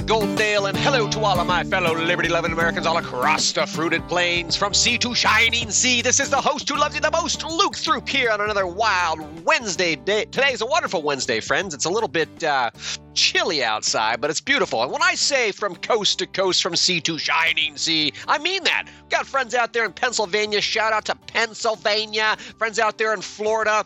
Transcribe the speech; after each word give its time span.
Goldendale, 0.00 0.68
and 0.68 0.76
hello 0.76 1.08
to 1.10 1.20
all 1.20 1.38
of 1.38 1.46
my 1.46 1.64
fellow 1.64 1.94
liberty 1.94 2.28
loving 2.28 2.52
Americans 2.52 2.86
all 2.86 2.98
across 2.98 3.52
the 3.52 3.66
fruited 3.66 4.06
plains 4.08 4.56
from 4.56 4.74
sea 4.74 4.98
to 4.98 5.14
shining 5.14 5.70
sea. 5.70 6.02
This 6.02 6.20
is 6.20 6.30
the 6.30 6.40
host 6.40 6.68
who 6.68 6.76
loves 6.76 6.94
you 6.94 7.00
the 7.00 7.10
most, 7.10 7.44
Luke 7.44 7.76
Throop, 7.76 8.08
here 8.08 8.30
on 8.30 8.40
another 8.40 8.66
wild 8.66 9.44
Wednesday 9.44 9.96
day. 9.96 10.24
Today's 10.26 10.60
a 10.60 10.66
wonderful 10.66 11.02
Wednesday, 11.02 11.40
friends. 11.40 11.74
It's 11.74 11.84
a 11.84 11.90
little 11.90 12.08
bit 12.08 12.44
uh, 12.44 12.70
chilly 13.14 13.62
outside, 13.64 14.20
but 14.20 14.30
it's 14.30 14.40
beautiful. 14.40 14.82
And 14.82 14.92
when 14.92 15.02
I 15.02 15.14
say 15.14 15.52
from 15.52 15.76
coast 15.76 16.18
to 16.18 16.26
coast, 16.26 16.62
from 16.62 16.76
sea 16.76 17.00
to 17.02 17.18
shining 17.18 17.76
sea, 17.76 18.12
I 18.28 18.38
mean 18.38 18.64
that. 18.64 18.88
Got 19.08 19.26
friends 19.26 19.54
out 19.54 19.72
there 19.72 19.84
in 19.84 19.92
Pennsylvania. 19.92 20.60
Shout 20.60 20.92
out 20.92 21.04
to 21.06 21.14
Pennsylvania. 21.26 22.36
Friends 22.58 22.78
out 22.78 22.98
there 22.98 23.14
in 23.14 23.20
Florida. 23.20 23.84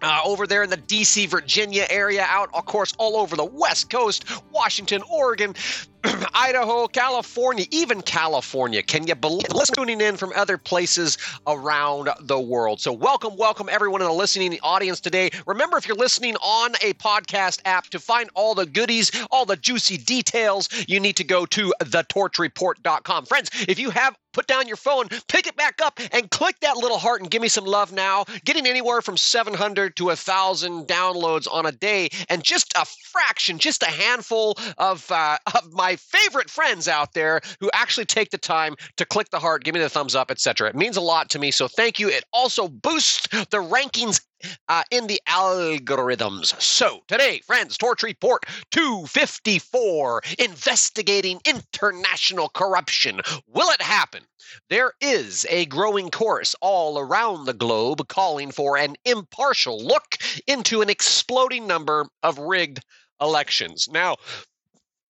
Uh, 0.00 0.20
over 0.24 0.46
there 0.46 0.62
in 0.62 0.70
the 0.70 0.76
DC, 0.76 1.28
Virginia 1.28 1.84
area, 1.90 2.24
out, 2.28 2.50
of 2.54 2.64
course, 2.64 2.94
all 2.98 3.16
over 3.16 3.34
the 3.34 3.44
West 3.44 3.90
Coast, 3.90 4.24
Washington, 4.52 5.02
Oregon, 5.10 5.54
Idaho, 6.34 6.86
California, 6.86 7.66
even 7.70 8.02
California. 8.02 8.82
Can 8.82 9.06
you 9.06 9.14
believe 9.14 9.52
listening 9.52 10.00
in 10.00 10.16
from 10.16 10.32
other 10.36 10.56
places 10.56 11.18
around 11.46 12.08
the 12.20 12.38
world? 12.38 12.80
So, 12.80 12.92
welcome, 12.92 13.36
welcome 13.36 13.68
everyone 13.70 14.00
in 14.00 14.06
the 14.06 14.12
listening 14.12 14.58
audience 14.62 15.00
today. 15.00 15.30
Remember, 15.46 15.76
if 15.76 15.88
you're 15.88 15.96
listening 15.96 16.36
on 16.36 16.72
a 16.82 16.92
podcast 16.94 17.60
app, 17.64 17.86
to 17.88 17.98
find 17.98 18.30
all 18.34 18.54
the 18.54 18.66
goodies, 18.66 19.10
all 19.30 19.46
the 19.46 19.56
juicy 19.56 19.96
details, 19.96 20.68
you 20.86 21.00
need 21.00 21.16
to 21.16 21.24
go 21.24 21.46
to 21.46 21.72
thetorchreport.com. 21.82 23.26
Friends, 23.26 23.50
if 23.66 23.78
you 23.78 23.90
have 23.90 24.16
put 24.32 24.46
down 24.46 24.68
your 24.68 24.76
phone, 24.76 25.08
pick 25.26 25.46
it 25.46 25.56
back 25.56 25.80
up, 25.82 25.98
and 26.12 26.30
click 26.30 26.60
that 26.60 26.76
little 26.76 26.98
heart 26.98 27.20
and 27.20 27.30
give 27.30 27.42
me 27.42 27.48
some 27.48 27.64
love 27.64 27.92
now. 27.92 28.24
Getting 28.44 28.66
anywhere 28.66 29.02
from 29.02 29.16
700 29.16 29.96
to 29.96 30.04
1,000 30.06 30.86
downloads 30.86 31.48
on 31.50 31.66
a 31.66 31.72
day, 31.72 32.08
and 32.28 32.44
just 32.44 32.72
a 32.76 32.84
fraction, 32.84 33.58
just 33.58 33.82
a 33.82 33.86
handful 33.86 34.56
of, 34.76 35.10
uh, 35.10 35.38
of 35.54 35.72
my 35.72 35.87
favorite 35.96 36.50
friends 36.50 36.88
out 36.88 37.14
there 37.14 37.40
who 37.60 37.70
actually 37.72 38.06
take 38.06 38.30
the 38.30 38.38
time 38.38 38.74
to 38.96 39.04
click 39.04 39.30
the 39.30 39.38
heart, 39.38 39.64
give 39.64 39.74
me 39.74 39.80
the 39.80 39.88
thumbs 39.88 40.14
up, 40.14 40.30
etc. 40.30 40.68
It 40.68 40.76
means 40.76 40.96
a 40.96 41.00
lot 41.00 41.30
to 41.30 41.38
me, 41.38 41.50
so 41.50 41.68
thank 41.68 41.98
you. 41.98 42.08
It 42.08 42.24
also 42.32 42.68
boosts 42.68 43.28
the 43.28 43.58
rankings 43.58 44.20
uh, 44.68 44.84
in 44.90 45.06
the 45.06 45.20
algorithms. 45.28 46.60
So, 46.60 47.00
today, 47.08 47.40
friends, 47.46 47.76
Torch 47.76 48.02
Report 48.02 48.44
254 48.70 50.22
investigating 50.38 51.40
international 51.44 52.48
corruption. 52.50 53.20
Will 53.46 53.70
it 53.70 53.82
happen? 53.82 54.22
There 54.70 54.92
is 55.00 55.46
a 55.50 55.66
growing 55.66 56.10
chorus 56.10 56.54
all 56.60 56.98
around 56.98 57.44
the 57.44 57.52
globe 57.54 58.06
calling 58.08 58.50
for 58.50 58.76
an 58.76 58.96
impartial 59.04 59.82
look 59.84 60.16
into 60.46 60.82
an 60.82 60.88
exploding 60.90 61.66
number 61.66 62.06
of 62.22 62.38
rigged 62.38 62.80
elections. 63.20 63.88
Now, 63.90 64.16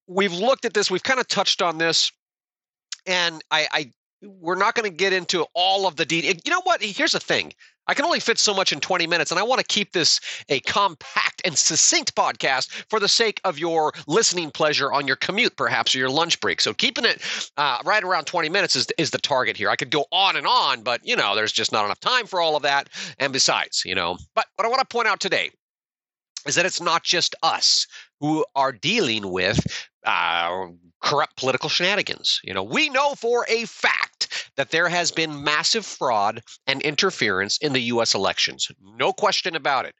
we've 0.08 0.32
looked 0.32 0.64
at 0.64 0.74
this, 0.74 0.90
we've 0.90 1.02
kind 1.02 1.20
of 1.20 1.28
touched 1.28 1.62
on 1.62 1.78
this, 1.78 2.10
and 3.06 3.42
I, 3.50 3.68
I 3.72 3.92
we're 4.22 4.56
not 4.56 4.74
going 4.74 4.90
to 4.90 4.96
get 4.96 5.12
into 5.12 5.46
all 5.54 5.86
of 5.86 5.96
the 5.96 6.04
detail. 6.04 6.34
You 6.44 6.50
know 6.50 6.62
what? 6.64 6.82
Here's 6.82 7.12
the 7.12 7.20
thing. 7.20 7.52
I 7.86 7.94
can 7.94 8.04
only 8.04 8.20
fit 8.20 8.38
so 8.38 8.52
much 8.52 8.72
in 8.72 8.80
20 8.80 9.06
minutes, 9.06 9.30
and 9.30 9.40
I 9.40 9.42
want 9.42 9.60
to 9.60 9.66
keep 9.66 9.92
this 9.92 10.20
a 10.50 10.60
compact 10.60 11.40
and 11.44 11.56
succinct 11.56 12.14
podcast 12.14 12.68
for 12.90 13.00
the 13.00 13.08
sake 13.08 13.40
of 13.44 13.58
your 13.58 13.92
listening 14.06 14.50
pleasure 14.50 14.92
on 14.92 15.06
your 15.06 15.16
commute, 15.16 15.56
perhaps, 15.56 15.94
or 15.94 15.98
your 15.98 16.10
lunch 16.10 16.38
break. 16.40 16.60
So 16.60 16.74
keeping 16.74 17.06
it 17.06 17.50
uh, 17.56 17.78
right 17.84 18.04
around 18.04 18.26
20 18.26 18.50
minutes 18.50 18.76
is, 18.76 18.88
is 18.98 19.10
the 19.10 19.18
target 19.18 19.56
here. 19.56 19.70
I 19.70 19.76
could 19.76 19.90
go 19.90 20.04
on 20.12 20.36
and 20.36 20.46
on, 20.46 20.82
but, 20.82 21.00
you 21.02 21.16
know, 21.16 21.34
there's 21.34 21.52
just 21.52 21.72
not 21.72 21.86
enough 21.86 22.00
time 22.00 22.26
for 22.26 22.42
all 22.42 22.56
of 22.56 22.62
that. 22.64 22.90
And 23.18 23.32
besides, 23.32 23.82
you 23.86 23.94
know, 23.94 24.18
but 24.34 24.44
what 24.56 24.66
I 24.66 24.68
want 24.68 24.80
to 24.80 24.86
point 24.86 25.08
out 25.08 25.20
today 25.20 25.50
is 26.46 26.56
that 26.56 26.66
it's 26.66 26.80
not 26.82 27.04
just 27.04 27.34
us 27.42 27.86
who 28.20 28.44
are 28.54 28.72
dealing 28.72 29.30
with 29.30 29.60
uh, 30.04 30.66
corrupt 31.02 31.36
political 31.36 31.68
shenanigans. 31.68 32.40
You 32.42 32.54
know, 32.54 32.62
we 32.62 32.88
know 32.88 33.14
for 33.14 33.46
a 33.48 33.64
fact 33.66 34.52
that 34.56 34.70
there 34.70 34.88
has 34.88 35.10
been 35.10 35.44
massive 35.44 35.86
fraud 35.86 36.42
and 36.66 36.82
interference 36.82 37.58
in 37.58 37.72
the 37.72 37.80
U.S. 37.82 38.14
elections. 38.14 38.68
No 38.96 39.12
question 39.12 39.54
about 39.54 39.84
it. 39.84 39.94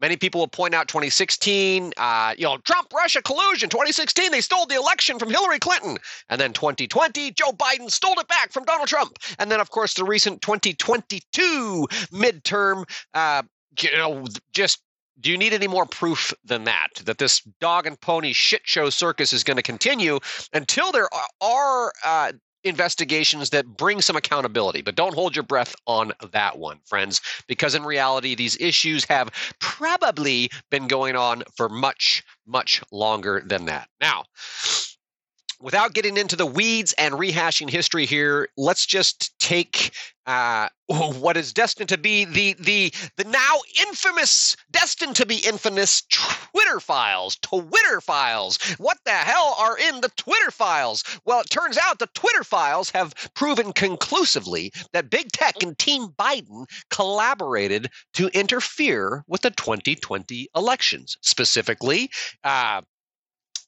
Many 0.00 0.16
people 0.16 0.40
will 0.40 0.48
point 0.48 0.74
out 0.74 0.88
2016, 0.88 1.92
uh, 1.96 2.34
you 2.36 2.44
know, 2.44 2.58
Trump 2.58 2.92
Russia 2.92 3.22
collusion. 3.22 3.68
2016, 3.68 4.32
they 4.32 4.40
stole 4.40 4.66
the 4.66 4.74
election 4.74 5.18
from 5.18 5.30
Hillary 5.30 5.58
Clinton. 5.58 5.96
And 6.28 6.40
then 6.40 6.52
2020, 6.52 7.30
Joe 7.32 7.52
Biden 7.52 7.90
stole 7.90 8.18
it 8.18 8.28
back 8.28 8.52
from 8.52 8.64
Donald 8.64 8.88
Trump. 8.88 9.18
And 9.38 9.50
then, 9.50 9.60
of 9.60 9.70
course, 9.70 9.94
the 9.94 10.04
recent 10.04 10.42
2022 10.42 11.86
midterm, 12.12 12.84
uh, 13.14 13.42
you 13.80 13.96
know, 13.96 14.24
just 14.52 14.82
do 15.20 15.30
you 15.30 15.38
need 15.38 15.52
any 15.52 15.68
more 15.68 15.86
proof 15.86 16.32
than 16.44 16.64
that 16.64 16.88
that 17.04 17.18
this 17.18 17.40
dog 17.60 17.86
and 17.86 18.00
pony 18.00 18.32
shit 18.32 18.62
show 18.64 18.90
circus 18.90 19.32
is 19.32 19.44
going 19.44 19.56
to 19.56 19.62
continue 19.62 20.18
until 20.52 20.92
there 20.92 21.08
are 21.40 21.92
uh, 22.04 22.32
investigations 22.64 23.50
that 23.50 23.66
bring 23.66 24.00
some 24.00 24.16
accountability? 24.16 24.82
But 24.82 24.94
don't 24.94 25.14
hold 25.14 25.36
your 25.36 25.42
breath 25.42 25.74
on 25.86 26.12
that 26.32 26.58
one 26.58 26.78
friends 26.84 27.20
because 27.46 27.74
in 27.74 27.84
reality 27.84 28.34
these 28.34 28.60
issues 28.60 29.04
have 29.04 29.30
probably 29.60 30.50
been 30.70 30.88
going 30.88 31.16
on 31.16 31.42
for 31.56 31.68
much 31.68 32.22
much 32.46 32.82
longer 32.90 33.42
than 33.44 33.66
that. 33.66 33.88
Now 34.00 34.24
without 35.60 35.94
getting 35.94 36.16
into 36.16 36.36
the 36.36 36.46
weeds 36.46 36.94
and 36.98 37.14
rehashing 37.14 37.68
history 37.68 38.06
here, 38.06 38.48
let's 38.56 38.86
just 38.86 39.38
take 39.38 39.92
uh, 40.26 40.68
what 40.86 41.36
is 41.36 41.52
destined 41.52 41.88
to 41.88 41.98
be 41.98 42.24
the 42.24 42.54
the 42.58 42.92
the 43.16 43.24
now 43.24 43.58
infamous, 43.80 44.56
destined 44.70 45.16
to 45.16 45.26
be 45.26 45.36
infamous 45.36 46.02
Twitter 46.10 46.80
files. 46.80 47.36
Twitter 47.42 48.00
files. 48.00 48.58
What 48.78 48.98
the 49.04 49.10
hell 49.10 49.56
are 49.58 49.78
in 49.78 50.00
the 50.00 50.10
Twitter 50.16 50.50
files? 50.50 51.04
Well, 51.24 51.40
it 51.40 51.50
turns 51.50 51.78
out 51.78 51.98
the 51.98 52.08
Twitter 52.14 52.44
files 52.44 52.90
have 52.90 53.14
proven 53.34 53.72
conclusively 53.72 54.72
that 54.92 55.10
big 55.10 55.32
tech 55.32 55.62
and 55.62 55.78
Team 55.78 56.08
Biden 56.18 56.66
collaborated 56.90 57.88
to 58.14 58.28
interfere 58.28 59.24
with 59.26 59.42
the 59.42 59.50
2020 59.50 60.48
elections. 60.54 61.16
Specifically, 61.22 62.10
uh, 62.44 62.82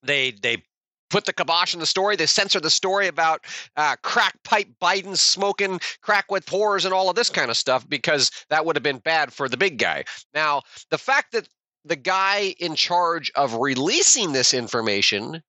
they 0.03 0.33
they 0.43 0.63
put 1.13 1.27
the 1.27 1.33
kibosh 1.33 1.75
on 1.75 1.81
the 1.81 1.87
story. 1.87 2.17
They 2.17 2.27
censored 2.27 2.65
the 2.65 2.71
story 2.71 3.07
about 3.07 3.45
uh, 3.77 3.97
crack 4.03 4.43
pipe 4.43 4.69
Biden 4.81 5.17
smoking 5.17 5.79
crack 6.01 6.31
with 6.31 6.47
whores 6.47 6.85
and 6.85 6.93
all 6.93 7.09
of 7.09 7.15
this 7.15 7.31
kind 7.31 7.51
of 7.51 7.57
stuff 7.57 7.89
because 7.89 8.31
that 8.49 8.65
would 8.65 8.75
have 8.75 8.83
been 8.83 8.99
bad 8.99 9.33
for 9.33 9.49
the 9.49 9.57
big 9.57 9.79
guy. 9.79 10.05
Now, 10.35 10.63
the 10.91 10.99
fact 10.99 11.33
that 11.33 11.49
the 11.85 11.97
guy 11.97 12.55
in 12.59 12.75
charge 12.75 13.31
of 13.37 13.55
releasing 13.55 14.33
this 14.33 14.55
information 14.55 15.43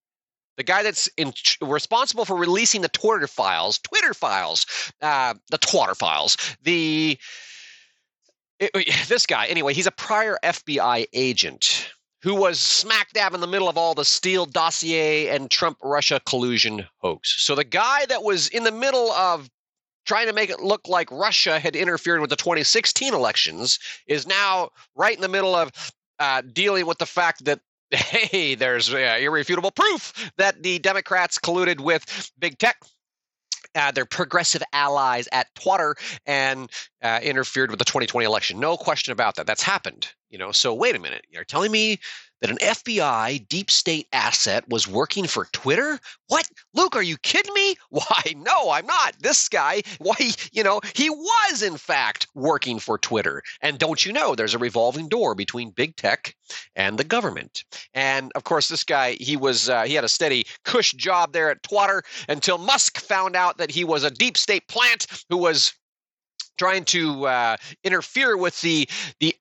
the 0.56 0.64
guy 0.64 0.84
that's 0.84 1.10
in, 1.18 1.34
responsible 1.64 2.26
for 2.26 2.36
releasing 2.36 2.82
the 2.82 2.90
Twitter 2.90 3.26
files, 3.26 3.80
Twitter 3.80 4.14
files, 4.14 4.68
uh, 5.02 5.34
the 5.50 5.58
Twitter 5.58 5.96
files, 5.96 6.38
the 6.62 7.18
it, 8.60 9.08
this 9.08 9.26
guy 9.26 9.48
anyway, 9.48 9.74
he's 9.74 9.88
a 9.88 9.92
prior 9.92 10.38
FBI 10.44 11.08
agent 11.14 11.92
who 12.24 12.34
was 12.34 12.58
smack 12.60 13.12
dab 13.12 13.34
in 13.34 13.42
the 13.42 13.48
middle 13.48 13.68
of 13.68 13.78
all 13.78 13.94
the 13.94 14.06
Steele 14.06 14.46
dossier 14.46 15.28
and 15.28 15.52
Trump 15.52 15.78
Russia 15.84 16.22
collusion 16.26 16.88
hoax. 17.00 17.36
So 17.44 17.54
the 17.54 17.66
guy 17.66 18.06
that 18.08 18.24
was 18.24 18.48
in 18.48 18.64
the 18.64 18.72
middle 18.72 19.12
of 19.12 19.50
trying 20.06 20.28
to 20.28 20.34
make 20.34 20.50
it 20.50 20.62
look 20.62 20.88
like 20.88 21.12
Russia 21.12 21.60
had 21.60 21.76
interfered 21.76 22.22
with 22.22 22.30
the 22.30 22.38
2016 22.38 23.14
elections 23.14 23.78
is 24.08 24.26
now 24.26 24.70
right 24.96 25.16
in 25.16 25.22
the 25.22 25.28
middle 25.28 25.54
of 25.54 25.72
uh, 26.20 26.42
dealing 26.54 26.86
with 26.86 26.98
the 26.98 27.06
fact 27.06 27.44
that 27.44 27.60
hey, 27.92 28.56
there's 28.56 28.94
uh, 28.94 29.18
irrefutable 29.20 29.72
proof 29.72 30.32
that 30.38 30.64
the 30.64 30.80
Democrats 30.80 31.38
colluded 31.38 31.80
with 31.80 32.32
big 32.40 32.58
tech 32.58 32.78
uh, 33.76 33.92
their 33.92 34.06
progressive 34.06 34.64
allies 34.74 35.28
at 35.32 35.54
Twitter 35.56 35.96
and 36.26 36.70
uh, 37.02 37.20
interfered 37.24 37.70
with 37.70 37.80
the 37.80 37.86
2020 37.86 38.26
election. 38.26 38.60
No 38.60 38.78
question 38.78 39.12
about 39.12 39.36
that. 39.36 39.48
That's 39.48 39.64
happened. 39.64 40.08
You 40.30 40.38
know, 40.38 40.52
so 40.52 40.74
wait 40.74 40.96
a 40.96 41.00
minute. 41.00 41.26
You're 41.30 41.44
telling 41.44 41.72
me 41.72 42.00
that 42.44 42.52
an 42.52 42.58
FBI 42.58 43.48
deep 43.48 43.72
state 43.72 44.06
asset 44.12 44.68
was 44.68 44.86
working 44.86 45.28
for 45.28 45.48
Twitter? 45.54 45.98
What? 46.28 46.46
Luke, 46.74 46.94
are 46.94 47.02
you 47.02 47.16
kidding 47.20 47.54
me? 47.54 47.76
Why, 47.90 48.34
no, 48.36 48.70
I'm 48.70 48.86
not. 48.86 49.16
This 49.20 49.48
guy, 49.48 49.82
why, 50.00 50.16
you 50.52 50.62
know, 50.62 50.82
he 50.94 51.10
was 51.10 51.64
in 51.64 51.78
fact 51.78 52.28
working 52.36 52.80
for 52.80 52.98
Twitter. 52.98 53.42
And 53.62 53.80
don't 53.80 54.06
you 54.06 54.12
know, 54.12 54.36
there's 54.36 54.54
a 54.54 54.60
revolving 54.60 55.08
door 55.08 55.36
between 55.36 55.70
big 55.70 55.96
tech 55.96 56.36
and 56.76 56.98
the 56.98 57.06
government. 57.06 57.64
And 57.94 58.30
of 58.36 58.44
course, 58.44 58.68
this 58.68 58.84
guy, 58.84 59.14
he 59.14 59.38
was, 59.38 59.70
uh, 59.70 59.84
he 59.84 59.94
had 59.94 60.04
a 60.04 60.10
steady 60.10 60.46
cush 60.66 60.92
job 60.92 61.32
there 61.32 61.50
at 61.50 61.64
Twitter 61.64 62.04
until 62.28 62.58
Musk 62.58 63.00
found 63.00 63.38
out 63.38 63.58
that 63.58 63.72
he 63.72 63.86
was 63.86 64.04
a 64.04 64.12
deep 64.12 64.36
state 64.36 64.68
plant 64.68 65.08
who 65.30 65.38
was 65.38 65.74
trying 66.58 66.86
to 66.86 67.26
uh, 67.26 67.58
interfere 67.84 68.38
with 68.38 68.60
the 68.62 68.88
the 69.20 69.36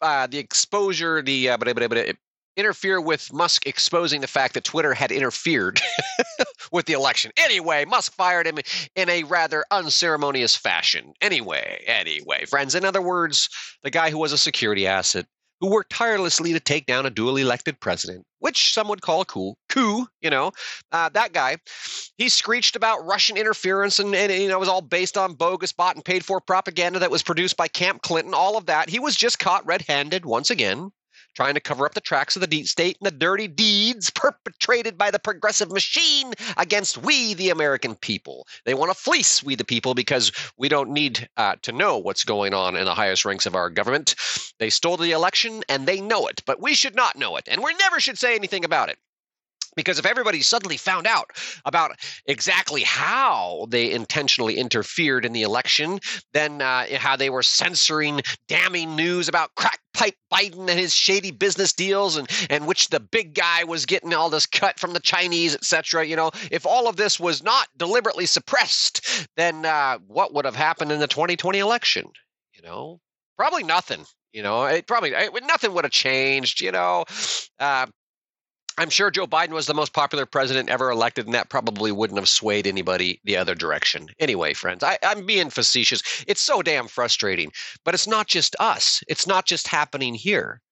uh, 0.00 0.26
the 0.26 0.38
exposure, 0.38 1.22
the 1.22 1.50
uh, 1.50 1.56
but, 1.56 1.74
but, 1.74 1.90
but, 1.90 2.16
interfere 2.56 3.00
with 3.00 3.32
Musk 3.32 3.66
exposing 3.66 4.20
the 4.20 4.26
fact 4.26 4.54
that 4.54 4.64
Twitter 4.64 4.92
had 4.92 5.10
interfered 5.10 5.80
with 6.72 6.86
the 6.86 6.92
election. 6.92 7.32
Anyway, 7.36 7.84
Musk 7.84 8.12
fired 8.12 8.46
him 8.46 8.58
in 8.96 9.08
a 9.08 9.22
rather 9.24 9.64
unceremonious 9.70 10.56
fashion. 10.56 11.14
Anyway, 11.20 11.82
anyway, 11.86 12.44
friends. 12.44 12.74
In 12.74 12.84
other 12.84 13.00
words, 13.00 13.48
the 13.82 13.90
guy 13.90 14.10
who 14.10 14.18
was 14.18 14.32
a 14.32 14.38
security 14.38 14.86
asset 14.86 15.26
who 15.60 15.70
worked 15.70 15.92
tirelessly 15.92 16.52
to 16.52 16.60
take 16.60 16.86
down 16.86 17.06
a 17.06 17.10
duly 17.10 17.42
elected 17.42 17.78
president, 17.80 18.24
which 18.38 18.72
some 18.72 18.88
would 18.88 19.02
call 19.02 19.20
a 19.20 19.26
cool 19.26 19.58
coup. 19.68 20.06
You 20.20 20.30
know, 20.30 20.52
uh, 20.92 21.08
that 21.10 21.32
guy, 21.32 21.58
he 22.16 22.28
screeched 22.28 22.76
about 22.76 23.04
Russian 23.06 23.36
interference, 23.36 23.98
and, 23.98 24.14
and 24.14 24.32
you 24.32 24.48
know, 24.48 24.56
it 24.56 24.60
was 24.60 24.68
all 24.68 24.82
based 24.82 25.16
on 25.16 25.34
bogus, 25.34 25.72
bought 25.72 25.96
and 25.96 26.04
paid 26.04 26.24
for 26.24 26.40
propaganda 26.40 26.98
that 26.98 27.10
was 27.10 27.22
produced 27.22 27.56
by 27.56 27.68
Camp 27.68 28.02
Clinton. 28.02 28.34
All 28.34 28.56
of 28.56 28.66
that. 28.66 28.88
He 28.88 28.98
was 28.98 29.16
just 29.16 29.38
caught 29.38 29.66
red-handed 29.66 30.24
once 30.24 30.50
again 30.50 30.90
trying 31.34 31.54
to 31.54 31.60
cover 31.60 31.86
up 31.86 31.94
the 31.94 32.00
tracks 32.00 32.36
of 32.36 32.40
the 32.40 32.46
deep 32.46 32.66
state 32.66 32.96
and 33.00 33.06
the 33.06 33.16
dirty 33.16 33.48
deeds 33.48 34.10
perpetrated 34.14 34.96
by 34.98 35.10
the 35.10 35.18
progressive 35.18 35.70
machine 35.72 36.32
against 36.56 36.98
we, 36.98 37.34
the 37.34 37.50
American 37.50 37.94
people. 37.94 38.46
They 38.64 38.74
want 38.74 38.90
to 38.90 38.98
fleece 38.98 39.42
we, 39.42 39.54
the 39.54 39.64
people, 39.64 39.94
because 39.94 40.32
we 40.56 40.68
don't 40.68 40.90
need 40.90 41.28
uh, 41.36 41.56
to 41.62 41.72
know 41.72 41.98
what's 41.98 42.24
going 42.24 42.54
on 42.54 42.76
in 42.76 42.84
the 42.84 42.94
highest 42.94 43.24
ranks 43.24 43.46
of 43.46 43.54
our 43.54 43.70
government. 43.70 44.14
They 44.58 44.70
stole 44.70 44.96
the 44.96 45.12
election 45.12 45.62
and 45.68 45.86
they 45.86 46.00
know 46.00 46.26
it, 46.26 46.42
but 46.46 46.60
we 46.60 46.74
should 46.74 46.94
not 46.94 47.16
know 47.16 47.36
it, 47.36 47.48
and 47.48 47.62
we 47.62 47.74
never 47.74 48.00
should 48.00 48.18
say 48.18 48.34
anything 48.34 48.64
about 48.64 48.88
it 48.88 48.98
because 49.76 49.98
if 49.98 50.06
everybody 50.06 50.42
suddenly 50.42 50.76
found 50.76 51.06
out 51.06 51.30
about 51.64 51.92
exactly 52.26 52.82
how 52.82 53.66
they 53.70 53.90
intentionally 53.90 54.56
interfered 54.56 55.24
in 55.24 55.32
the 55.32 55.42
election, 55.42 56.00
then 56.32 56.62
uh, 56.62 56.86
how 56.96 57.16
they 57.16 57.30
were 57.30 57.42
censoring 57.42 58.20
damning 58.48 58.96
news 58.96 59.28
about 59.28 59.54
crack 59.54 59.80
pipe 59.92 60.14
Biden 60.32 60.68
and 60.70 60.78
his 60.78 60.94
shady 60.94 61.30
business 61.30 61.72
deals, 61.72 62.16
and 62.16 62.28
and 62.48 62.66
which 62.66 62.88
the 62.88 63.00
big 63.00 63.34
guy 63.34 63.64
was 63.64 63.86
getting 63.86 64.14
all 64.14 64.30
this 64.30 64.46
cut 64.46 64.78
from 64.78 64.92
the 64.92 65.00
Chinese, 65.00 65.54
etc. 65.54 66.06
You 66.06 66.16
know, 66.16 66.30
if 66.50 66.66
all 66.66 66.88
of 66.88 66.96
this 66.96 67.18
was 67.18 67.42
not 67.42 67.68
deliberately 67.76 68.26
suppressed, 68.26 69.26
then 69.36 69.64
uh, 69.64 69.98
what 70.06 70.32
would 70.34 70.44
have 70.44 70.56
happened 70.56 70.92
in 70.92 71.00
the 71.00 71.08
2020 71.08 71.58
election? 71.58 72.10
You 72.54 72.62
know, 72.62 73.00
probably 73.36 73.64
nothing. 73.64 74.04
You 74.32 74.42
know, 74.42 74.64
it 74.64 74.86
probably 74.86 75.10
it, 75.10 75.32
nothing 75.44 75.74
would 75.74 75.84
have 75.84 75.92
changed. 75.92 76.60
You 76.60 76.72
know, 76.72 77.04
uh, 77.58 77.86
I'm 78.78 78.90
sure 78.90 79.10
Joe 79.10 79.26
Biden 79.26 79.50
was 79.50 79.66
the 79.66 79.74
most 79.74 79.92
popular 79.92 80.26
president 80.26 80.70
ever 80.70 80.90
elected, 80.90 81.26
and 81.26 81.34
that 81.34 81.48
probably 81.50 81.92
wouldn't 81.92 82.18
have 82.18 82.28
swayed 82.28 82.66
anybody 82.66 83.20
the 83.24 83.36
other 83.36 83.54
direction. 83.54 84.08
Anyway, 84.18 84.54
friends, 84.54 84.82
I, 84.82 84.98
am 85.02 85.26
being 85.26 85.50
facetious. 85.50 86.02
It's 86.26 86.42
so 86.42 86.62
damn 86.62 86.88
frustrating. 86.88 87.52
But 87.84 87.94
it's 87.94 88.06
not 88.06 88.26
just 88.26 88.56
us, 88.58 89.02
it's 89.08 89.26
not 89.26 89.46
just 89.46 89.68
happening 89.68 90.14
here. 90.14 90.62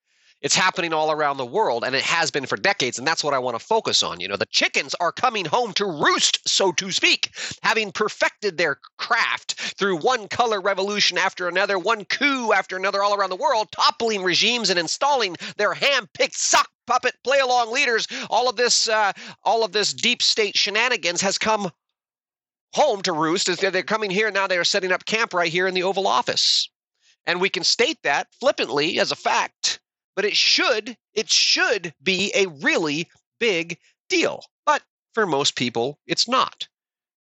It's 0.41 0.55
happening 0.55 0.93
all 0.93 1.11
around 1.11 1.37
the 1.37 1.45
world, 1.45 1.83
and 1.83 1.97
it 1.97 2.05
has 2.05 2.31
been 2.31 2.47
for 2.47 2.57
decades, 2.57 2.97
and 2.97 3.07
that's 3.07 3.25
what 3.25 3.35
I 3.35 3.41
want 3.41 3.59
to 3.59 3.65
focus 3.65 4.05
on. 4.05 4.21
You 4.21 4.29
know, 4.29 4.37
the 4.37 4.47
chickens 4.47 4.95
are 5.01 5.11
coming 5.11 5.45
home 5.45 5.73
to 5.75 5.85
roost, 5.85 6.49
so 6.49 6.71
to 6.73 6.93
speak, 6.93 7.31
having 7.63 7.91
perfected 7.91 8.57
their 8.57 8.79
craft 8.99 9.55
through 9.77 9.97
one 9.97 10.29
color 10.29 10.61
revolution 10.61 11.19
after 11.19 11.49
another, 11.49 11.77
one 11.77 12.05
coup 12.05 12.53
after 12.53 12.77
another 12.77 13.03
all 13.03 13.15
around 13.15 13.31
the 13.31 13.37
world, 13.37 13.73
toppling 13.73 14.23
regimes 14.23 14.71
and 14.71 14.79
installing 14.79 15.37
their 15.57 15.75
hand-picked 15.75 16.39
sock 16.39 16.71
puppet 16.89 17.15
play 17.23 17.39
along 17.39 17.73
leaders. 17.73 18.07
All 18.31 18.49
of 18.49 18.57
this, 18.57 18.89
uh, 18.89 19.13
all 19.45 19.65
of 19.65 19.73
this 19.73 19.93
deep 19.95 20.23
state 20.23 20.57
shenanigans 20.57 21.21
has 21.21 21.39
come 21.39 21.71
home 22.75 23.03
to 23.03 23.13
roost. 23.13 23.47
They're 23.61 23.83
coming 23.83 24.11
here 24.11 24.31
now. 24.31 24.47
They 24.47 24.59
are 24.59 24.65
setting 24.65 24.91
up 24.91 25.05
camp 25.05 25.33
right 25.33 25.53
here 25.53 25.69
in 25.69 25.75
the 25.75 25.85
Oval 25.85 26.07
Office, 26.07 26.69
and 27.27 27.41
we 27.41 27.49
can 27.49 27.63
state 27.63 27.99
that 28.03 28.27
flippantly 28.41 28.99
as 28.99 29.13
a 29.13 29.17
fact 29.17 29.81
but 30.19 30.25
it 30.25 30.37
should 30.37 30.97
it 31.15 31.31
should 31.31 31.95
be 32.03 32.33
a 32.35 32.49
really 32.61 33.09
big 33.39 33.79
deal. 34.09 34.43
But 34.67 34.83
for 35.15 35.27
most 35.27 35.55
people, 35.55 36.01
it's 36.09 36.27
not. 36.27 36.67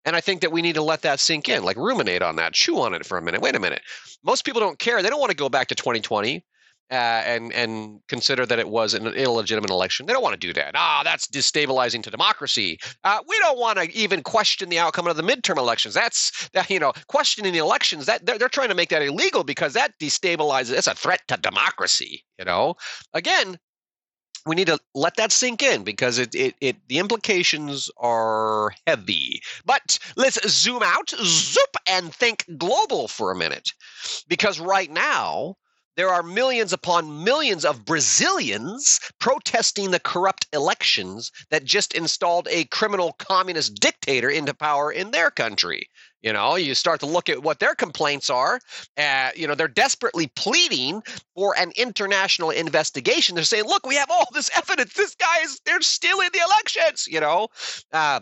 And 0.03 0.15
I 0.15 0.19
think 0.19 0.41
that 0.41 0.51
we 0.51 0.63
need 0.63 0.73
to 0.73 0.81
let 0.81 1.03
that 1.03 1.19
sink 1.19 1.47
in, 1.47 1.63
like 1.63 1.77
ruminate 1.77 2.23
on 2.23 2.37
that, 2.37 2.53
chew 2.53 2.81
on 2.81 2.95
it 2.95 3.05
for 3.05 3.19
a 3.19 3.21
minute. 3.21 3.39
Wait 3.39 3.55
a 3.55 3.59
minute. 3.59 3.83
Most 4.23 4.45
people 4.45 4.59
don't 4.59 4.79
care. 4.79 5.03
They 5.03 5.11
don't 5.11 5.19
want 5.19 5.29
to 5.29 5.37
go 5.37 5.47
back 5.47 5.67
to 5.67 5.75
2020 5.75 6.43
uh, 6.89 6.93
and 7.25 7.51
and 7.53 7.99
consider 8.07 8.45
that 8.45 8.59
it 8.59 8.69
was 8.69 8.93
an 8.93 9.07
illegitimate 9.07 9.69
election. 9.69 10.05
They 10.05 10.13
don't 10.13 10.23
want 10.23 10.39
to 10.39 10.47
do 10.47 10.53
that. 10.53 10.71
Ah, 10.75 11.01
that's 11.03 11.27
destabilizing 11.27 12.01
to 12.03 12.11
democracy. 12.11 12.79
Uh, 13.03 13.19
we 13.27 13.37
don't 13.39 13.59
want 13.59 13.77
to 13.77 13.93
even 13.95 14.23
question 14.23 14.69
the 14.69 14.79
outcome 14.79 15.07
of 15.07 15.17
the 15.17 15.23
midterm 15.23 15.57
elections. 15.57 15.93
That's 15.93 16.49
that 16.53 16.69
you 16.69 16.79
know 16.79 16.93
questioning 17.07 17.51
the 17.51 17.59
elections 17.59 18.05
that 18.05 18.25
they're, 18.25 18.37
they're 18.37 18.49
trying 18.49 18.69
to 18.69 18.75
make 18.75 18.89
that 18.89 19.01
illegal 19.01 19.43
because 19.43 19.73
that 19.73 19.93
destabilizes. 19.99 20.77
It's 20.77 20.87
a 20.87 20.95
threat 20.95 21.21
to 21.27 21.37
democracy. 21.37 22.23
You 22.39 22.45
know, 22.45 22.75
again. 23.13 23.57
We 24.45 24.55
need 24.55 24.67
to 24.67 24.79
let 24.95 25.17
that 25.17 25.33
sink 25.33 25.61
in 25.61 25.83
because 25.83 26.19
it, 26.19 26.33
it, 26.33 26.55
it 26.61 26.77
the 26.87 26.99
implications 26.99 27.91
are 27.97 28.71
heavy. 28.85 29.41
But 29.65 29.99
let's 30.15 30.39
zoom 30.49 30.81
out, 30.83 31.09
zoop, 31.09 31.75
and 31.85 32.15
think 32.15 32.45
global 32.57 33.09
for 33.09 33.29
a 33.29 33.35
minute. 33.35 33.73
Because 34.29 34.57
right 34.57 34.89
now, 34.89 35.57
there 35.97 36.09
are 36.09 36.23
millions 36.23 36.71
upon 36.71 37.23
millions 37.23 37.65
of 37.65 37.83
Brazilians 37.83 38.99
protesting 39.19 39.91
the 39.91 39.99
corrupt 39.99 40.45
elections 40.53 41.31
that 41.49 41.65
just 41.65 41.93
installed 41.93 42.47
a 42.49 42.65
criminal 42.65 43.13
communist 43.17 43.75
dictator 43.75 44.29
into 44.29 44.53
power 44.53 44.91
in 44.91 45.11
their 45.11 45.31
country. 45.31 45.89
You 46.21 46.33
know, 46.33 46.55
you 46.55 46.75
start 46.75 46.99
to 47.01 47.05
look 47.05 47.29
at 47.29 47.41
what 47.43 47.59
their 47.59 47.75
complaints 47.75 48.29
are. 48.29 48.59
Uh, 48.97 49.31
you 49.35 49.47
know, 49.47 49.55
they're 49.55 49.67
desperately 49.67 50.27
pleading 50.35 51.01
for 51.35 51.57
an 51.57 51.71
international 51.75 52.51
investigation. 52.51 53.35
They're 53.35 53.43
saying, 53.43 53.65
"Look, 53.65 53.85
we 53.85 53.95
have 53.95 54.11
all 54.11 54.27
this 54.33 54.49
evidence. 54.55 54.93
This 54.93 55.15
guy 55.15 55.41
is—they're 55.43 55.81
stealing 55.81 56.29
the 56.33 56.41
elections." 56.43 57.07
You 57.07 57.21
know, 57.21 57.47
uh, 57.93 58.21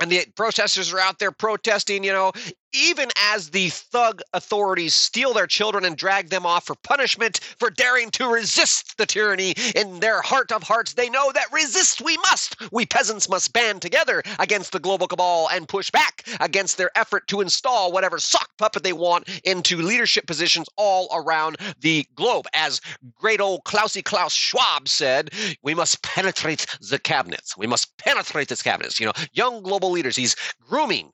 and 0.00 0.10
the 0.10 0.24
protesters 0.34 0.92
are 0.92 0.98
out 0.98 1.18
there 1.18 1.30
protesting, 1.30 2.02
you 2.04 2.12
know, 2.12 2.32
even 2.72 3.08
as 3.16 3.50
the 3.50 3.68
thug 3.68 4.22
authorities 4.32 4.94
steal 4.94 5.32
their 5.32 5.46
children 5.46 5.84
and 5.84 5.96
drag 5.96 6.28
them 6.28 6.46
off 6.46 6.66
for 6.66 6.74
punishment 6.74 7.40
for 7.58 7.70
daring 7.70 8.10
to 8.10 8.26
resist 8.26 8.96
the 8.96 9.06
tyranny 9.06 9.54
in 9.74 10.00
their 10.00 10.20
heart 10.22 10.52
of 10.52 10.62
hearts 10.62 10.94
they 10.94 11.08
know 11.08 11.32
that 11.32 11.52
resist 11.52 12.00
we 12.00 12.16
must. 12.18 12.56
We 12.72 12.86
peasants 12.86 13.28
must 13.28 13.52
band 13.52 13.82
together 13.82 14.22
against 14.38 14.72
the 14.72 14.78
global 14.78 15.08
cabal 15.08 15.48
and 15.52 15.68
push 15.68 15.90
back 15.90 16.26
against 16.40 16.78
their 16.78 16.90
effort 16.96 17.26
to 17.28 17.40
install 17.40 17.92
whatever 17.92 18.18
sock 18.18 18.50
puppet 18.58 18.82
they 18.82 18.92
want 18.92 19.28
into 19.44 19.76
leadership 19.76 20.26
positions 20.26 20.68
all 20.76 21.08
around 21.12 21.56
the 21.80 22.06
globe. 22.14 22.46
As 22.54 22.80
great 23.14 23.40
old 23.40 23.64
klausy 23.64 24.02
klaus 24.02 24.32
schwab 24.32 24.88
said 24.88 25.30
we 25.62 25.74
must 25.74 26.02
penetrate 26.02 26.66
the 26.80 26.98
cabinets. 26.98 27.56
We 27.56 27.66
must 27.66 27.96
penetrate 27.98 28.48
this 28.48 28.62
cabinets. 28.62 29.00
You 29.00 29.06
know 29.06 29.12
young 29.32 29.62
global 29.62 29.90
leaders 29.90 30.16
he's 30.16 30.36
grooming 30.60 31.12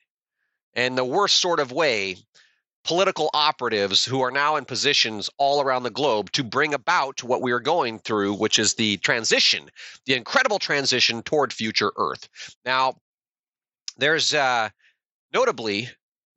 in 0.76 0.94
the 0.94 1.04
worst 1.04 1.38
sort 1.38 1.58
of 1.58 1.72
way 1.72 2.16
political 2.84 3.28
operatives 3.34 4.04
who 4.04 4.20
are 4.20 4.30
now 4.30 4.54
in 4.54 4.64
positions 4.64 5.28
all 5.38 5.60
around 5.60 5.82
the 5.82 5.90
globe 5.90 6.30
to 6.30 6.44
bring 6.44 6.72
about 6.72 7.24
what 7.24 7.42
we 7.42 7.50
are 7.50 7.58
going 7.58 7.98
through, 7.98 8.32
which 8.32 8.60
is 8.60 8.74
the 8.74 8.96
transition, 8.98 9.68
the 10.04 10.14
incredible 10.14 10.60
transition 10.60 11.20
toward 11.22 11.52
future 11.52 11.90
Earth. 11.96 12.28
Now, 12.64 12.94
there's 13.96 14.34
uh, 14.34 14.68
notably 15.34 15.88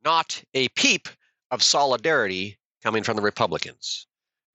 not 0.03 0.41
a 0.55 0.69
peep 0.69 1.07
of 1.51 1.61
solidarity 1.61 2.57
coming 2.81 3.03
from 3.03 3.15
the 3.15 3.21
Republicans. 3.21 4.07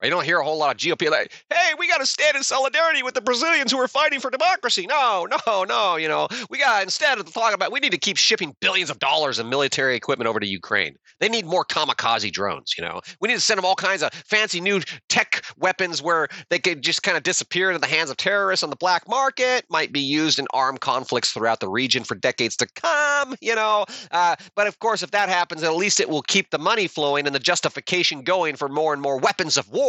You 0.03 0.09
don't 0.09 0.25
hear 0.25 0.39
a 0.39 0.43
whole 0.43 0.57
lot 0.57 0.75
of 0.75 0.77
GOP 0.77 1.09
like, 1.09 1.31
hey, 1.49 1.73
we 1.79 1.87
got 1.87 1.99
to 1.99 2.05
stand 2.05 2.35
in 2.35 2.43
solidarity 2.43 3.01
with 3.01 3.13
the 3.13 3.21
Brazilians 3.21 3.71
who 3.71 3.79
are 3.79 3.87
fighting 3.87 4.19
for 4.19 4.29
democracy. 4.29 4.85
No, 4.85 5.25
no, 5.47 5.63
no. 5.63 5.95
You 5.95 6.09
know, 6.09 6.27
we 6.49 6.57
got 6.57 6.83
instead 6.83 7.17
of 7.17 7.33
talking 7.33 7.53
about 7.53 7.71
we 7.71 7.79
need 7.79 7.91
to 7.91 7.97
keep 7.97 8.17
shipping 8.17 8.55
billions 8.59 8.89
of 8.89 8.99
dollars 8.99 9.39
of 9.39 9.45
military 9.45 9.95
equipment 9.95 10.27
over 10.27 10.39
to 10.39 10.45
Ukraine. 10.45 10.97
They 11.21 11.29
need 11.29 11.45
more 11.45 11.63
kamikaze 11.63 12.31
drones. 12.31 12.75
You 12.77 12.83
know, 12.83 12.99
we 13.21 13.29
need 13.29 13.35
to 13.35 13.39
send 13.39 13.57
them 13.57 13.65
all 13.65 13.75
kinds 13.75 14.03
of 14.03 14.11
fancy 14.11 14.59
new 14.59 14.81
tech 15.07 15.43
weapons 15.57 16.01
where 16.01 16.27
they 16.49 16.59
could 16.59 16.81
just 16.81 17.03
kind 17.03 17.15
of 17.15 17.23
disappear 17.23 17.69
into 17.69 17.79
the 17.79 17.87
hands 17.87 18.09
of 18.09 18.17
terrorists 18.17 18.63
on 18.63 18.69
the 18.69 18.75
black 18.75 19.07
market. 19.07 19.65
Might 19.69 19.93
be 19.93 20.01
used 20.01 20.39
in 20.39 20.45
armed 20.53 20.81
conflicts 20.81 21.31
throughout 21.31 21.61
the 21.61 21.69
region 21.69 22.03
for 22.03 22.15
decades 22.15 22.57
to 22.57 22.67
come. 22.75 23.35
You 23.41 23.55
know, 23.55 23.85
uh, 24.11 24.35
but 24.55 24.67
of 24.67 24.79
course, 24.79 25.03
if 25.03 25.11
that 25.11 25.29
happens, 25.29 25.63
at 25.63 25.75
least 25.75 26.01
it 26.01 26.09
will 26.09 26.23
keep 26.23 26.49
the 26.49 26.59
money 26.59 26.87
flowing 26.87 27.25
and 27.25 27.33
the 27.33 27.39
justification 27.39 28.23
going 28.23 28.55
for 28.55 28.67
more 28.67 28.91
and 28.91 29.01
more 29.01 29.17
weapons 29.17 29.55
of 29.55 29.69
war 29.69 29.84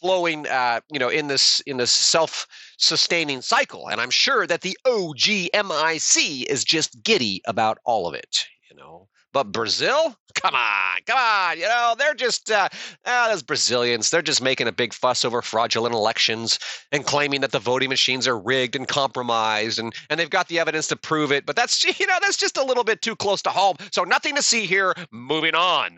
flowing, 0.00 0.46
uh, 0.46 0.80
you 0.90 0.98
know, 0.98 1.08
in 1.08 1.28
this 1.28 1.60
in 1.60 1.76
this 1.76 1.90
self-sustaining 1.90 3.42
cycle. 3.42 3.88
And 3.88 4.00
I'm 4.00 4.10
sure 4.10 4.46
that 4.46 4.62
the 4.62 4.76
OGMIC 4.86 6.44
is 6.44 6.64
just 6.64 7.02
giddy 7.02 7.42
about 7.46 7.78
all 7.84 8.06
of 8.06 8.14
it. 8.14 8.44
You 8.70 8.76
know, 8.76 9.08
but 9.32 9.52
Brazil, 9.52 10.16
come 10.34 10.54
on, 10.54 11.00
come 11.06 11.18
on. 11.18 11.58
You 11.58 11.64
know, 11.64 11.94
they're 11.98 12.14
just, 12.14 12.50
uh, 12.50 12.68
ah, 13.04 13.28
those 13.30 13.42
Brazilians, 13.42 14.10
they're 14.10 14.22
just 14.22 14.42
making 14.42 14.68
a 14.68 14.72
big 14.72 14.94
fuss 14.94 15.24
over 15.24 15.42
fraudulent 15.42 15.94
elections 15.94 16.58
and 16.92 17.04
claiming 17.04 17.42
that 17.42 17.52
the 17.52 17.58
voting 17.58 17.90
machines 17.90 18.26
are 18.26 18.38
rigged 18.38 18.74
and 18.74 18.88
compromised. 18.88 19.78
And, 19.78 19.94
and 20.08 20.18
they've 20.18 20.30
got 20.30 20.48
the 20.48 20.58
evidence 20.58 20.88
to 20.88 20.96
prove 20.96 21.30
it. 21.30 21.44
But 21.44 21.56
that's, 21.56 21.84
you 22.00 22.06
know, 22.06 22.18
that's 22.20 22.36
just 22.36 22.56
a 22.56 22.64
little 22.64 22.84
bit 22.84 23.02
too 23.02 23.16
close 23.16 23.42
to 23.42 23.50
home. 23.50 23.76
So 23.92 24.02
nothing 24.02 24.34
to 24.34 24.42
see 24.42 24.66
here. 24.66 24.94
Moving 25.10 25.54
on. 25.54 25.96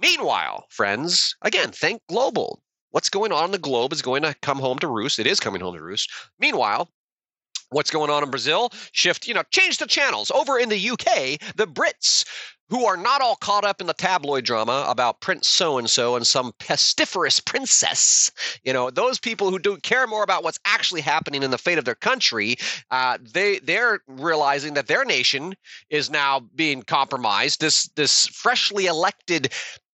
Meanwhile, 0.00 0.66
friends, 0.70 1.36
again, 1.42 1.70
think 1.70 2.02
global 2.08 2.62
what's 2.90 3.08
going 3.08 3.32
on 3.32 3.46
in 3.46 3.50
the 3.50 3.58
globe 3.58 3.92
is 3.92 4.02
going 4.02 4.22
to 4.22 4.34
come 4.42 4.58
home 4.58 4.78
to 4.78 4.88
roost. 4.88 5.18
It 5.18 5.26
is 5.26 5.40
coming 5.40 5.60
home 5.60 5.74
to 5.74 5.82
roost. 5.82 6.10
Meanwhile, 6.38 6.90
What's 7.72 7.92
going 7.92 8.10
on 8.10 8.24
in 8.24 8.30
Brazil? 8.30 8.70
Shift, 8.90 9.28
you 9.28 9.34
know, 9.34 9.44
change 9.52 9.78
the 9.78 9.86
channels. 9.86 10.32
Over 10.32 10.58
in 10.58 10.70
the 10.70 10.90
UK, 10.90 11.38
the 11.54 11.68
Brits 11.68 12.24
who 12.70 12.84
are 12.84 12.96
not 12.96 13.20
all 13.20 13.36
caught 13.36 13.64
up 13.64 13.80
in 13.80 13.86
the 13.86 13.92
tabloid 13.92 14.44
drama 14.44 14.86
about 14.88 15.20
Prince 15.20 15.48
so 15.48 15.76
and 15.76 15.90
so 15.90 16.16
and 16.16 16.26
some 16.26 16.52
pestiferous 16.58 17.40
princess. 17.44 18.30
You 18.64 18.72
know, 18.72 18.90
those 18.90 19.18
people 19.18 19.50
who 19.50 19.58
do 19.58 19.76
care 19.78 20.06
more 20.06 20.22
about 20.22 20.42
what's 20.44 20.60
actually 20.64 21.00
happening 21.00 21.42
in 21.42 21.50
the 21.50 21.58
fate 21.58 21.78
of 21.78 21.84
their 21.84 21.96
country, 21.96 22.56
uh, 22.90 23.18
they 23.20 23.58
they're 23.58 24.00
realizing 24.06 24.74
that 24.74 24.86
their 24.86 25.04
nation 25.04 25.54
is 25.90 26.10
now 26.10 26.40
being 26.54 26.82
compromised. 26.82 27.60
This 27.60 27.88
this 27.96 28.26
freshly 28.28 28.86
elected 28.86 29.52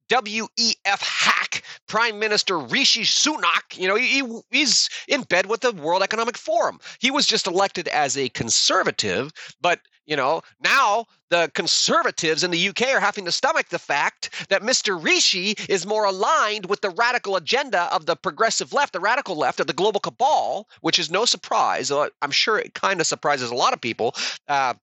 WEF 0.08 1.02
hack, 1.02 1.62
Prime 1.88 2.18
Minister 2.18 2.58
Rishi 2.58 3.02
Sunak. 3.02 3.76
You 3.76 3.88
know, 3.88 3.96
he, 3.96 4.22
he's 4.50 4.88
in 5.08 5.22
bed 5.22 5.46
with 5.46 5.60
the 5.60 5.72
World 5.72 6.02
Economic 6.02 6.36
Forum. 6.36 6.78
He 7.00 7.10
was 7.10 7.26
just 7.26 7.46
elected 7.46 7.88
as 7.88 8.16
a 8.16 8.28
conservative, 8.30 9.32
but 9.60 9.80
you 10.06 10.16
know, 10.16 10.42
now 10.60 11.06
the 11.30 11.50
conservatives 11.54 12.44
in 12.44 12.52
the 12.52 12.68
UK 12.68 12.94
are 12.94 13.00
having 13.00 13.24
to 13.24 13.32
stomach 13.32 13.68
the 13.68 13.78
fact 13.78 14.46
that 14.48 14.62
Mr. 14.62 15.02
Rishi 15.02 15.56
is 15.68 15.84
more 15.84 16.04
aligned 16.04 16.66
with 16.66 16.80
the 16.80 16.90
radical 16.90 17.34
agenda 17.34 17.92
of 17.92 18.06
the 18.06 18.14
progressive 18.14 18.72
left, 18.72 18.92
the 18.92 19.00
radical 19.00 19.36
left 19.36 19.58
of 19.58 19.66
the 19.66 19.72
global 19.72 19.98
cabal, 19.98 20.68
which 20.80 21.00
is 21.00 21.10
no 21.10 21.24
surprise. 21.24 21.90
I'm 21.90 22.30
sure 22.30 22.58
it 22.58 22.74
kind 22.74 23.00
of 23.00 23.06
surprises 23.06 23.50
a 23.50 23.54
lot 23.54 23.72
of 23.72 23.80
people. 23.80 24.14
Uh, 24.46 24.74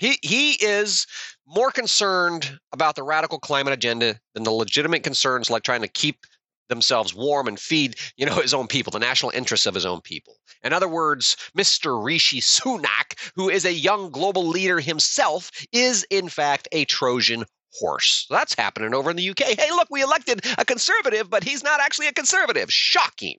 he 0.00 0.18
he 0.22 0.52
is 0.52 1.06
more 1.46 1.70
concerned 1.70 2.58
about 2.72 2.96
the 2.96 3.02
radical 3.02 3.38
climate 3.38 3.74
agenda 3.74 4.18
than 4.34 4.42
the 4.42 4.50
legitimate 4.50 5.04
concerns 5.04 5.50
like 5.50 5.62
trying 5.62 5.82
to 5.82 5.88
keep 5.88 6.26
themselves 6.68 7.14
warm 7.14 7.46
and 7.46 7.60
feed, 7.60 7.96
you 8.16 8.24
know, 8.24 8.34
his 8.40 8.54
own 8.54 8.66
people, 8.66 8.90
the 8.90 8.98
national 8.98 9.30
interests 9.32 9.66
of 9.66 9.74
his 9.74 9.84
own 9.84 10.00
people. 10.00 10.36
In 10.64 10.72
other 10.72 10.88
words, 10.88 11.36
Mr. 11.56 12.02
Rishi 12.02 12.40
Sunak, 12.40 13.30
who 13.36 13.50
is 13.50 13.64
a 13.64 13.72
young 13.72 14.10
global 14.10 14.46
leader 14.46 14.80
himself, 14.80 15.50
is 15.72 16.06
in 16.10 16.28
fact 16.28 16.66
a 16.72 16.86
Trojan 16.86 17.44
horse. 17.74 18.26
That's 18.30 18.54
happening 18.54 18.94
over 18.94 19.10
in 19.10 19.16
the 19.16 19.30
UK. 19.30 19.58
Hey, 19.58 19.70
look, 19.70 19.88
we 19.90 20.02
elected 20.02 20.44
a 20.58 20.64
conservative, 20.64 21.28
but 21.28 21.44
he's 21.44 21.62
not 21.62 21.80
actually 21.80 22.08
a 22.08 22.12
conservative. 22.12 22.72
Shocking. 22.72 23.38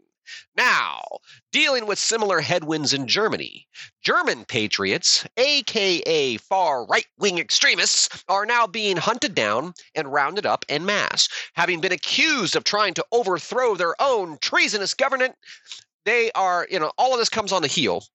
Now, 0.56 1.02
dealing 1.52 1.86
with 1.86 1.98
similar 1.98 2.42
headwinds 2.42 2.94
in 2.94 3.08
Germany, 3.08 3.68
German 4.04 4.46
patriots, 4.46 5.26
aka 5.38 6.38
far 6.38 6.86
right 6.86 7.08
wing 7.18 7.40
extremists, 7.40 8.24
are 8.28 8.46
now 8.46 8.68
being 8.68 8.98
hunted 8.98 9.34
down 9.34 9.74
and 9.96 10.14
rounded 10.14 10.46
up 10.46 10.66
en 10.70 10.86
masse. 10.86 11.28
Having 11.54 11.82
been 11.82 11.92
accused 11.92 12.56
of 12.56 12.64
trying 12.64 12.94
to 12.94 13.06
overthrow 13.12 13.76
their 13.76 14.00
own 14.02 14.38
treasonous 14.40 14.94
government, 14.94 15.36
they 16.06 16.32
are, 16.34 16.68
you 16.70 16.80
know, 16.80 16.92
all 16.98 17.14
of 17.14 17.20
this 17.20 17.30
comes 17.30 17.52
on 17.52 17.62
the 17.62 17.68
heel, 17.68 18.06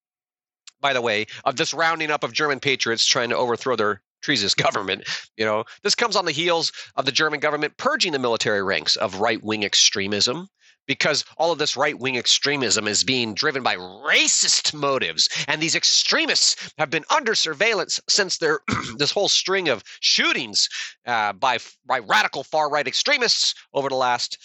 by 0.81 0.93
the 0.93 1.03
way, 1.03 1.27
of 1.45 1.57
this 1.57 1.75
rounding 1.75 2.11
up 2.11 2.25
of 2.25 2.33
German 2.33 2.61
patriots 2.61 3.07
trying 3.07 3.31
to 3.31 3.37
overthrow 3.37 3.77
their 3.77 4.03
treasonous 4.23 4.55
government. 4.67 5.05
You 5.37 5.45
know, 5.45 5.65
this 5.83 5.95
comes 5.95 6.17
on 6.17 6.25
the 6.25 6.33
heels 6.33 6.73
of 6.97 7.05
the 7.05 7.13
German 7.13 7.41
government 7.41 7.77
purging 7.77 8.13
the 8.13 8.19
military 8.19 8.63
ranks 8.63 8.97
of 8.97 9.21
right 9.21 9.43
wing 9.43 9.65
extremism 9.65 10.49
because 10.87 11.25
all 11.37 11.52
of 11.52 11.59
this 11.59 11.76
right 11.76 11.99
wing 11.99 12.16
extremism 12.16 12.87
is 12.88 13.05
being 13.05 13.35
driven 13.35 13.62
by 13.62 13.76
racist 13.76 14.75
motives. 14.75 15.28
And 15.49 15.61
these 15.61 15.75
extremists 15.75 16.73
have 16.78 16.90
been 16.90 17.05
under 17.11 17.35
surveillance 17.35 18.00
since 18.09 18.38
their 18.38 18.61
this 18.99 19.11
whole 19.11 19.28
string 19.28 19.69
of 19.69 19.83
shootings 20.00 20.69
uh, 21.07 21.33
by, 21.33 21.59
by 21.87 21.99
radical 22.00 22.45
far 22.45 22.71
right 22.71 22.87
extremists 22.87 23.55
over 23.75 23.88
the 23.88 23.95
last 23.97 24.38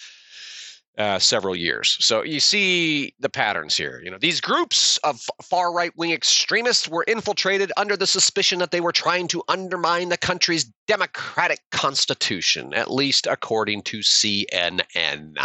uh, 0.98 1.18
several 1.18 1.56
years. 1.56 1.96
So 2.00 2.22
you 2.22 2.40
see 2.40 3.14
the 3.18 3.30
patterns 3.30 3.76
here. 3.76 4.00
You 4.04 4.10
know, 4.10 4.18
these 4.18 4.40
groups 4.40 4.98
of 4.98 5.20
far 5.42 5.72
right 5.72 5.92
wing 5.96 6.12
extremists 6.12 6.88
were 6.88 7.04
infiltrated 7.08 7.72
under 7.76 7.96
the 7.96 8.06
suspicion 8.06 8.58
that 8.58 8.70
they 8.70 8.80
were 8.80 8.92
trying 8.92 9.28
to 9.28 9.42
undermine 9.48 10.10
the 10.10 10.18
country's 10.18 10.64
democratic 10.86 11.60
constitution, 11.70 12.74
at 12.74 12.90
least 12.90 13.26
according 13.26 13.82
to 13.82 14.00
CNN. 14.00 15.36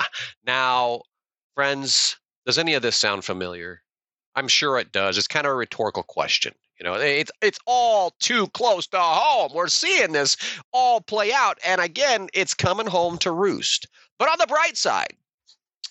Now, 0.45 1.01
friends, 1.55 2.17
does 2.45 2.57
any 2.57 2.73
of 2.73 2.81
this 2.81 2.97
sound 2.97 3.23
familiar? 3.23 3.81
I'm 4.35 4.47
sure 4.47 4.77
it 4.77 4.91
does. 4.91 5.17
It's 5.17 5.27
kind 5.27 5.47
of 5.47 5.53
a 5.53 5.55
rhetorical 5.55 6.03
question. 6.03 6.53
You 6.79 6.83
know, 6.83 6.93
it's 6.93 7.31
it's 7.41 7.57
all 7.65 8.13
too 8.19 8.47
close 8.49 8.85
to 8.87 8.99
home. 8.99 9.51
We're 9.53 9.67
seeing 9.67 10.11
this 10.11 10.37
all 10.71 11.01
play 11.01 11.33
out, 11.33 11.57
and 11.65 11.81
again, 11.81 12.29
it's 12.33 12.53
coming 12.53 12.85
home 12.85 13.17
to 13.19 13.31
roost. 13.31 13.87
But 14.19 14.29
on 14.29 14.37
the 14.37 14.45
bright 14.45 14.77
side, 14.77 15.15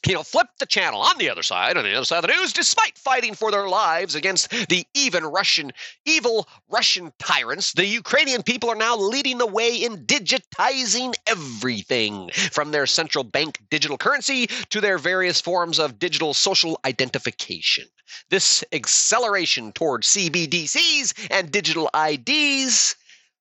you 0.06 0.14
know, 0.14 0.22
flip 0.22 0.48
the 0.58 0.66
channel 0.66 1.00
on 1.00 1.18
the 1.18 1.28
other 1.28 1.42
side, 1.42 1.76
on 1.76 1.84
the 1.84 1.94
other 1.94 2.04
side 2.04 2.24
of 2.24 2.30
the 2.30 2.36
news, 2.36 2.52
despite 2.52 2.96
fighting 2.96 3.34
for 3.34 3.50
their 3.50 3.68
lives 3.68 4.14
against 4.14 4.50
the 4.68 4.86
even 4.94 5.24
Russian, 5.24 5.72
evil 6.04 6.48
Russian 6.68 7.12
tyrants, 7.18 7.72
the 7.72 7.86
Ukrainian 7.86 8.42
people 8.42 8.70
are 8.70 8.76
now 8.76 8.96
leading 8.96 9.38
the 9.38 9.46
way 9.46 9.76
in 9.76 10.06
digitizing 10.06 11.14
everything 11.26 12.30
from 12.52 12.70
their 12.70 12.86
central 12.86 13.24
bank 13.24 13.60
digital 13.70 13.98
currency 13.98 14.46
to 14.70 14.80
their 14.80 14.98
various 14.98 15.40
forms 15.40 15.78
of 15.78 15.98
digital 15.98 16.34
social 16.34 16.78
identification. 16.84 17.86
This 18.30 18.62
acceleration 18.72 19.72
toward 19.72 20.02
CBDCs 20.02 21.28
and 21.30 21.50
digital 21.50 21.90
IDs 21.94 22.94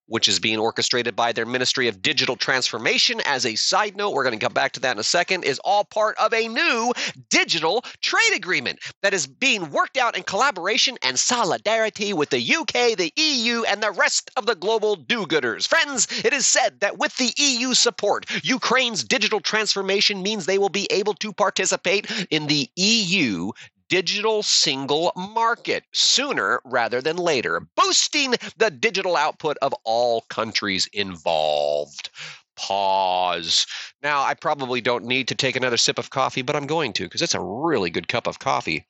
which 0.07 0.27
is 0.27 0.39
being 0.39 0.59
orchestrated 0.59 1.15
by 1.15 1.31
their 1.31 1.45
Ministry 1.45 1.87
of 1.87 2.01
Digital 2.01 2.35
Transformation. 2.35 3.21
As 3.25 3.45
a 3.45 3.55
side 3.55 3.95
note, 3.95 4.13
we're 4.13 4.23
going 4.23 4.37
to 4.37 4.45
come 4.45 4.53
back 4.53 4.73
to 4.73 4.79
that 4.81 4.95
in 4.95 4.99
a 4.99 5.03
second, 5.03 5.43
is 5.43 5.59
all 5.63 5.83
part 5.83 6.17
of 6.17 6.33
a 6.33 6.47
new 6.47 6.93
digital 7.29 7.83
trade 8.01 8.33
agreement 8.35 8.79
that 9.01 9.13
is 9.13 9.27
being 9.27 9.71
worked 9.71 9.97
out 9.97 10.17
in 10.17 10.23
collaboration 10.23 10.97
and 11.01 11.17
solidarity 11.17 12.13
with 12.13 12.29
the 12.29 12.55
UK, 12.55 12.97
the 12.97 13.11
EU, 13.15 13.63
and 13.63 13.81
the 13.81 13.91
rest 13.91 14.29
of 14.37 14.45
the 14.45 14.55
global 14.55 14.95
do 14.95 15.25
gooders. 15.25 15.67
Friends, 15.67 16.07
it 16.23 16.33
is 16.33 16.45
said 16.45 16.79
that 16.79 16.97
with 16.97 17.15
the 17.17 17.33
EU 17.37 17.73
support, 17.73 18.25
Ukraine's 18.43 19.03
digital 19.03 19.39
transformation 19.39 20.21
means 20.21 20.45
they 20.45 20.57
will 20.57 20.69
be 20.69 20.87
able 20.91 21.13
to 21.15 21.33
participate 21.33 22.09
in 22.29 22.47
the 22.47 22.69
EU 22.75 23.51
digital 23.89 24.43
single 24.43 25.11
market 25.15 25.83
sooner 25.93 26.61
rather 26.65 27.01
than 27.01 27.17
later, 27.17 27.67
boosting 27.75 28.35
the 28.57 28.71
digital 28.71 29.15
output 29.15 29.57
of 29.61 29.73
all 29.83 30.21
countries 30.29 30.87
involved. 30.93 32.09
Pause. 32.55 33.67
Now, 34.01 34.23
I 34.23 34.33
probably 34.33 34.81
don't 34.81 35.05
need 35.05 35.27
to 35.27 35.35
take 35.35 35.55
another 35.55 35.77
sip 35.77 35.99
of 35.99 36.09
coffee, 36.09 36.41
but 36.41 36.55
I'm 36.55 36.67
going 36.67 36.93
to 36.93 37.03
because 37.03 37.21
it's 37.21 37.35
a 37.35 37.41
really 37.41 37.89
good 37.89 38.07
cup 38.07 38.27
of 38.27 38.39
coffee. 38.39 38.85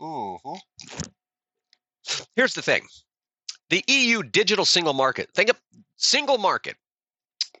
Mm-hmm. 0.00 1.00
Here's 2.36 2.54
the 2.54 2.62
thing 2.62 2.86
the 3.70 3.82
EU 3.88 4.22
digital 4.22 4.64
single 4.64 4.92
market. 4.92 5.30
Think 5.34 5.50
of 5.50 5.60
single 5.96 6.38
market 6.38 6.76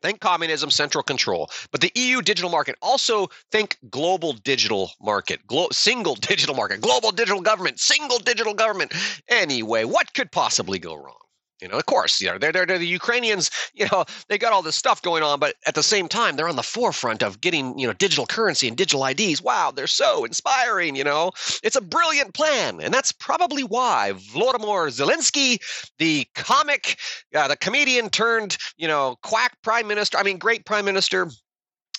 Think 0.02 0.20
communism, 0.20 0.70
central 0.70 1.02
control. 1.02 1.50
But 1.70 1.80
the 1.80 1.92
EU 1.94 2.22
digital 2.22 2.50
market, 2.50 2.76
also 2.82 3.28
think 3.50 3.78
global 3.90 4.32
digital 4.32 4.92
market, 5.00 5.46
glo- 5.46 5.68
single 5.72 6.14
digital 6.30 6.54
market, 6.54 6.80
global 6.80 7.10
digital 7.10 7.40
government, 7.40 7.80
single 7.80 8.18
digital 8.18 8.54
government. 8.54 8.92
Anyway, 9.28 9.84
what 9.84 10.12
could 10.14 10.30
possibly 10.32 10.78
go 10.78 10.94
wrong? 10.94 11.25
You 11.60 11.68
know, 11.68 11.78
of 11.78 11.86
course, 11.86 12.20
you 12.20 12.30
know, 12.30 12.36
they're, 12.36 12.52
they're, 12.52 12.66
they're, 12.66 12.78
the 12.78 12.86
Ukrainians, 12.86 13.50
you 13.72 13.86
know, 13.90 14.04
they 14.28 14.36
got 14.36 14.52
all 14.52 14.62
this 14.62 14.76
stuff 14.76 15.00
going 15.00 15.22
on, 15.22 15.40
but 15.40 15.54
at 15.66 15.74
the 15.74 15.82
same 15.82 16.06
time, 16.06 16.36
they're 16.36 16.48
on 16.48 16.56
the 16.56 16.62
forefront 16.62 17.22
of 17.22 17.40
getting, 17.40 17.78
you 17.78 17.86
know, 17.86 17.94
digital 17.94 18.26
currency 18.26 18.68
and 18.68 18.76
digital 18.76 19.06
IDs. 19.06 19.40
Wow, 19.40 19.72
they're 19.74 19.86
so 19.86 20.24
inspiring, 20.24 20.96
you 20.96 21.04
know. 21.04 21.32
It's 21.62 21.76
a 21.76 21.80
brilliant 21.80 22.34
plan. 22.34 22.80
And 22.80 22.92
that's 22.92 23.10
probably 23.10 23.62
why 23.62 24.12
Volodymyr 24.34 24.90
Zelensky, 24.90 25.58
the 25.98 26.26
comic, 26.34 26.98
uh, 27.34 27.48
the 27.48 27.56
comedian 27.56 28.10
turned, 28.10 28.58
you 28.76 28.86
know, 28.86 29.16
quack 29.22 29.56
prime 29.62 29.86
minister, 29.86 30.18
I 30.18 30.22
mean, 30.24 30.38
great 30.38 30.66
prime 30.66 30.84
minister. 30.84 31.30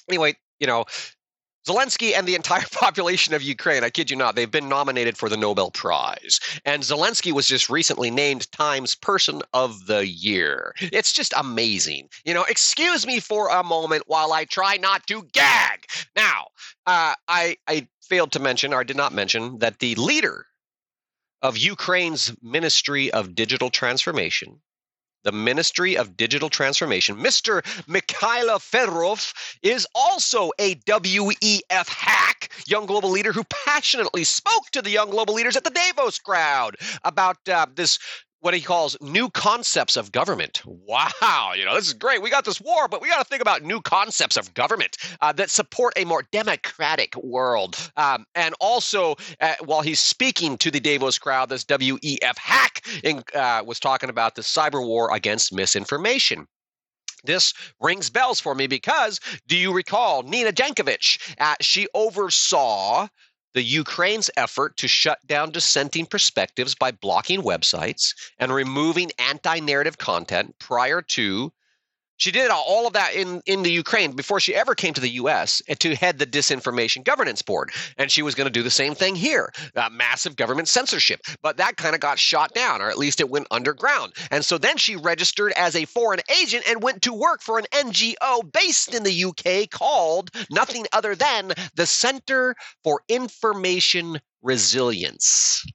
Anyway, 0.07 0.35
you 0.59 0.67
know, 0.67 0.85
Zelensky 1.67 2.13
and 2.15 2.27
the 2.27 2.35
entire 2.35 2.65
population 2.71 3.33
of 3.33 3.41
Ukraine, 3.41 3.83
I 3.83 3.89
kid 3.89 4.09
you 4.09 4.15
not, 4.15 4.35
they've 4.35 4.49
been 4.49 4.69
nominated 4.69 5.17
for 5.17 5.29
the 5.29 5.37
Nobel 5.37 5.71
Prize. 5.71 6.39
And 6.65 6.83
Zelensky 6.83 7.31
was 7.31 7.47
just 7.47 7.69
recently 7.69 8.09
named 8.09 8.51
Times 8.51 8.95
Person 8.95 9.41
of 9.53 9.87
the 9.87 10.07
Year. 10.07 10.73
It's 10.79 11.11
just 11.11 11.33
amazing. 11.35 12.09
You 12.25 12.33
know, 12.33 12.43
excuse 12.43 13.05
me 13.05 13.19
for 13.19 13.49
a 13.49 13.63
moment 13.63 14.03
while 14.07 14.31
I 14.31 14.45
try 14.45 14.77
not 14.77 15.05
to 15.07 15.23
gag. 15.33 15.85
Now, 16.15 16.47
uh, 16.85 17.15
I, 17.27 17.57
I 17.67 17.87
failed 18.01 18.31
to 18.33 18.39
mention, 18.39 18.73
or 18.73 18.79
I 18.79 18.83
did 18.83 18.97
not 18.97 19.13
mention, 19.13 19.59
that 19.59 19.79
the 19.79 19.95
leader 19.95 20.45
of 21.41 21.57
Ukraine's 21.57 22.35
Ministry 22.41 23.11
of 23.11 23.35
Digital 23.35 23.69
Transformation 23.69 24.61
the 25.27 25.31
Ministry 25.33 25.97
of 25.97 26.15
Digital 26.15 26.49
Transformation, 26.49 27.17
Mr. 27.17 27.61
Mikhailo 27.85 28.59
Fedorov, 28.59 29.33
is 29.61 29.85
also 29.93 30.51
a 30.57 30.75
WEF 30.75 31.89
hack, 31.89 32.49
young 32.65 32.85
global 32.85 33.09
leader 33.09 33.33
who 33.33 33.43
passionately 33.65 34.23
spoke 34.23 34.69
to 34.71 34.81
the 34.81 34.89
young 34.89 35.09
global 35.09 35.33
leaders 35.33 35.57
at 35.57 35.65
the 35.65 35.69
Davos 35.69 36.17
crowd 36.17 36.77
about 37.03 37.37
uh, 37.49 37.65
this 37.75 37.99
what 38.47 38.53
he 38.53 38.61
calls 38.61 38.95
new 39.01 39.29
concepts 39.29 39.97
of 39.97 40.09
government. 40.13 40.61
Wow, 40.65 41.51
you 41.53 41.65
know, 41.65 41.75
this 41.75 41.87
is 41.87 41.93
great. 41.93 42.21
We 42.21 42.29
got 42.29 42.45
this 42.45 42.61
war, 42.61 42.87
but 42.87 43.01
we 43.01 43.09
got 43.09 43.17
to 43.17 43.25
think 43.25 43.41
about 43.41 43.61
new 43.61 43.81
concepts 43.81 44.37
of 44.37 44.53
government 44.53 44.95
uh, 45.19 45.33
that 45.33 45.49
support 45.49 45.91
a 45.97 46.05
more 46.05 46.23
democratic 46.31 47.13
world. 47.17 47.75
Um, 47.97 48.25
and 48.35 48.55
also, 48.61 49.15
uh, 49.41 49.55
while 49.65 49.81
he's 49.81 49.99
speaking 49.99 50.57
to 50.59 50.71
the 50.71 50.79
Davos 50.79 51.17
crowd, 51.17 51.49
this 51.49 51.65
WEF 51.65 52.37
hack 52.37 52.87
in, 53.03 53.21
uh, 53.35 53.63
was 53.65 53.81
talking 53.81 54.09
about 54.09 54.35
the 54.35 54.43
cyber 54.43 54.81
war 54.81 55.13
against 55.13 55.53
misinformation. 55.53 56.47
This 57.25 57.53
rings 57.81 58.09
bells 58.09 58.39
for 58.39 58.55
me 58.55 58.67
because 58.67 59.19
do 59.47 59.57
you 59.57 59.73
recall 59.73 60.23
Nina 60.23 60.53
Jankowicz? 60.53 61.35
Uh, 61.37 61.55
she 61.59 61.87
oversaw 61.93 63.09
the 63.57 63.63
Ukraine's 63.63 64.29
effort 64.37 64.77
to 64.77 64.87
shut 64.87 65.17
down 65.25 65.49
dissenting 65.49 66.05
perspectives 66.05 66.75
by 66.75 66.91
blocking 66.91 67.41
websites 67.41 68.13
and 68.37 68.53
removing 68.53 69.09
anti 69.17 69.59
narrative 69.59 69.97
content 69.97 70.53
prior 70.59 71.01
to 71.01 71.51
she 72.17 72.31
did 72.31 72.49
all 72.49 72.87
of 72.87 72.93
that 72.93 73.13
in, 73.13 73.41
in 73.45 73.63
the 73.63 73.71
Ukraine 73.71 74.11
before 74.11 74.39
she 74.39 74.55
ever 74.55 74.75
came 74.75 74.93
to 74.93 75.01
the 75.01 75.09
U.S. 75.09 75.61
To 75.79 75.95
head 75.95 76.17
the 76.17 76.25
Disinformation 76.25 77.03
Governance 77.03 77.41
Board. 77.41 77.71
And 77.97 78.11
she 78.11 78.21
was 78.23 78.35
going 78.35 78.45
to 78.45 78.51
do 78.51 78.63
the 78.63 78.69
same 78.69 78.95
thing 78.95 79.15
here 79.15 79.53
uh, 79.75 79.89
massive 79.91 80.35
government 80.35 80.67
censorship. 80.67 81.21
But 81.41 81.57
that 81.57 81.77
kind 81.77 81.95
of 81.95 82.01
got 82.01 82.19
shot 82.19 82.53
down, 82.53 82.81
or 82.81 82.89
at 82.89 82.97
least 82.97 83.21
it 83.21 83.29
went 83.29 83.47
underground. 83.51 84.13
And 84.31 84.43
so 84.43 84.57
then 84.57 84.77
she 84.77 84.95
registered 84.95 85.53
as 85.53 85.75
a 85.75 85.85
foreign 85.85 86.21
agent 86.41 86.65
and 86.67 86.83
went 86.83 87.01
to 87.03 87.13
work 87.13 87.41
for 87.41 87.59
an 87.59 87.65
NGO 87.71 88.51
based 88.51 88.93
in 88.93 89.03
the 89.03 89.23
UK 89.25 89.69
called 89.69 90.31
nothing 90.49 90.85
other 90.93 91.15
than 91.15 91.53
the 91.75 91.85
Center 91.85 92.55
for 92.83 93.01
Information 93.07 94.19
Resilience. 94.41 95.65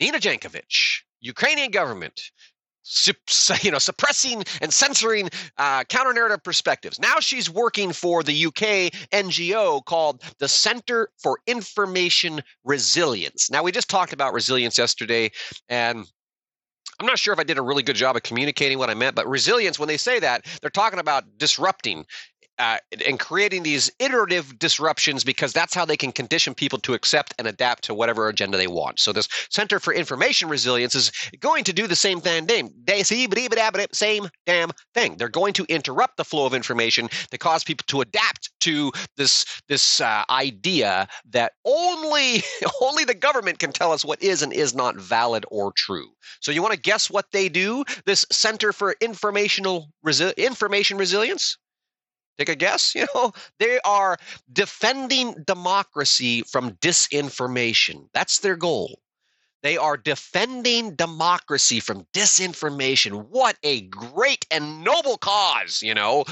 Nina 0.00 0.18
Jankowicz, 0.18 1.00
Ukrainian 1.20 1.70
government, 1.70 2.20
you 3.62 3.70
know, 3.70 3.78
suppressing 3.78 4.44
and 4.60 4.72
censoring 4.72 5.28
uh, 5.58 5.84
counter 5.84 6.12
narrative 6.12 6.42
perspectives. 6.42 6.98
Now 6.98 7.20
she's 7.20 7.50
working 7.50 7.92
for 7.92 8.22
the 8.22 8.46
UK 8.46 8.92
NGO 9.12 9.84
called 9.84 10.22
the 10.38 10.48
Center 10.48 11.10
for 11.18 11.38
Information 11.46 12.42
Resilience. 12.64 13.50
Now, 13.50 13.62
we 13.62 13.72
just 13.72 13.90
talked 13.90 14.12
about 14.12 14.32
resilience 14.32 14.78
yesterday, 14.78 15.30
and 15.68 16.06
I'm 17.00 17.06
not 17.06 17.18
sure 17.18 17.32
if 17.32 17.38
I 17.38 17.44
did 17.44 17.58
a 17.58 17.62
really 17.62 17.82
good 17.82 17.96
job 17.96 18.16
of 18.16 18.22
communicating 18.22 18.78
what 18.78 18.90
I 18.90 18.94
meant, 18.94 19.14
but 19.14 19.28
resilience, 19.28 19.78
when 19.78 19.88
they 19.88 19.96
say 19.96 20.18
that, 20.18 20.44
they're 20.60 20.70
talking 20.70 20.98
about 20.98 21.24
disrupting 21.38 22.06
uh, 22.58 22.78
and 23.06 23.20
creating 23.20 23.62
these 23.62 23.90
iterative 23.98 24.58
disruptions 24.58 25.24
because 25.24 25.52
that's 25.52 25.74
how 25.74 25.84
they 25.84 25.96
can 25.96 26.12
condition 26.12 26.54
people 26.54 26.78
to 26.80 26.94
accept 26.94 27.34
and 27.38 27.46
adapt 27.46 27.84
to 27.84 27.94
whatever 27.94 28.28
agenda 28.28 28.56
they 28.56 28.66
want. 28.66 28.98
So 28.98 29.12
this 29.12 29.28
Center 29.50 29.78
for 29.78 29.92
Information 29.92 30.48
Resilience 30.48 30.94
is 30.94 31.12
going 31.40 31.64
to 31.64 31.72
do 31.72 31.86
the 31.86 31.96
same 31.96 32.20
thing. 32.20 32.46
Same 33.92 34.28
damn 34.46 34.70
thing. 34.94 35.16
They're 35.16 35.28
going 35.28 35.52
to 35.54 35.64
interrupt 35.68 36.16
the 36.16 36.24
flow 36.24 36.46
of 36.46 36.54
information 36.54 37.08
to 37.30 37.38
cause 37.38 37.64
people 37.64 37.84
to 37.88 38.00
adapt 38.00 38.50
to 38.60 38.92
this 39.16 39.44
this 39.68 40.00
uh, 40.00 40.24
idea 40.30 41.08
that 41.30 41.52
only 41.64 42.42
only 42.80 43.04
the 43.04 43.14
government 43.14 43.58
can 43.58 43.72
tell 43.72 43.92
us 43.92 44.04
what 44.04 44.22
is 44.22 44.42
and 44.42 44.52
is 44.52 44.74
not 44.74 44.96
valid 44.96 45.44
or 45.50 45.72
true. 45.76 46.08
So 46.40 46.52
you 46.52 46.62
want 46.62 46.74
to 46.74 46.80
guess 46.80 47.10
what 47.10 47.26
they 47.32 47.48
do? 47.48 47.84
This 48.04 48.26
Center 48.30 48.72
for 48.72 48.94
Informational 49.00 49.88
Resi- 50.04 50.36
Information 50.36 50.98
Resilience 50.98 51.56
Take 52.38 52.48
a 52.48 52.54
guess. 52.54 52.94
You 52.98 53.06
know, 53.14 53.32
they 53.58 53.80
are 53.80 54.16
defending 54.52 55.44
democracy 55.46 56.42
from 56.42 56.72
disinformation. 56.76 58.08
That's 58.14 58.38
their 58.40 58.56
goal. 58.56 59.00
They 59.62 59.76
are 59.76 59.96
defending 59.96 60.94
democracy 60.94 61.80
from 61.80 62.06
disinformation. 62.12 63.28
What 63.28 63.56
a 63.62 63.82
great 63.82 64.46
and 64.50 64.84
noble 64.84 65.18
cause, 65.18 65.82
you 65.82 65.94
know. 65.94 66.24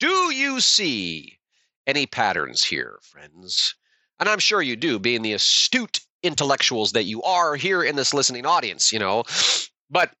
Do 0.00 0.30
you 0.32 0.60
see 0.60 1.38
any 1.86 2.06
patterns 2.06 2.62
here, 2.62 2.98
friends? 3.02 3.74
And 4.20 4.28
I'm 4.28 4.38
sure 4.38 4.60
you 4.60 4.76
do, 4.76 4.98
being 4.98 5.22
the 5.22 5.32
astute 5.32 6.00
intellectuals 6.22 6.92
that 6.92 7.04
you 7.04 7.22
are 7.22 7.56
here 7.56 7.82
in 7.82 7.96
this 7.96 8.14
listening 8.14 8.46
audience, 8.46 8.92
you 8.92 8.98
know. 8.98 9.24
But 9.90 10.12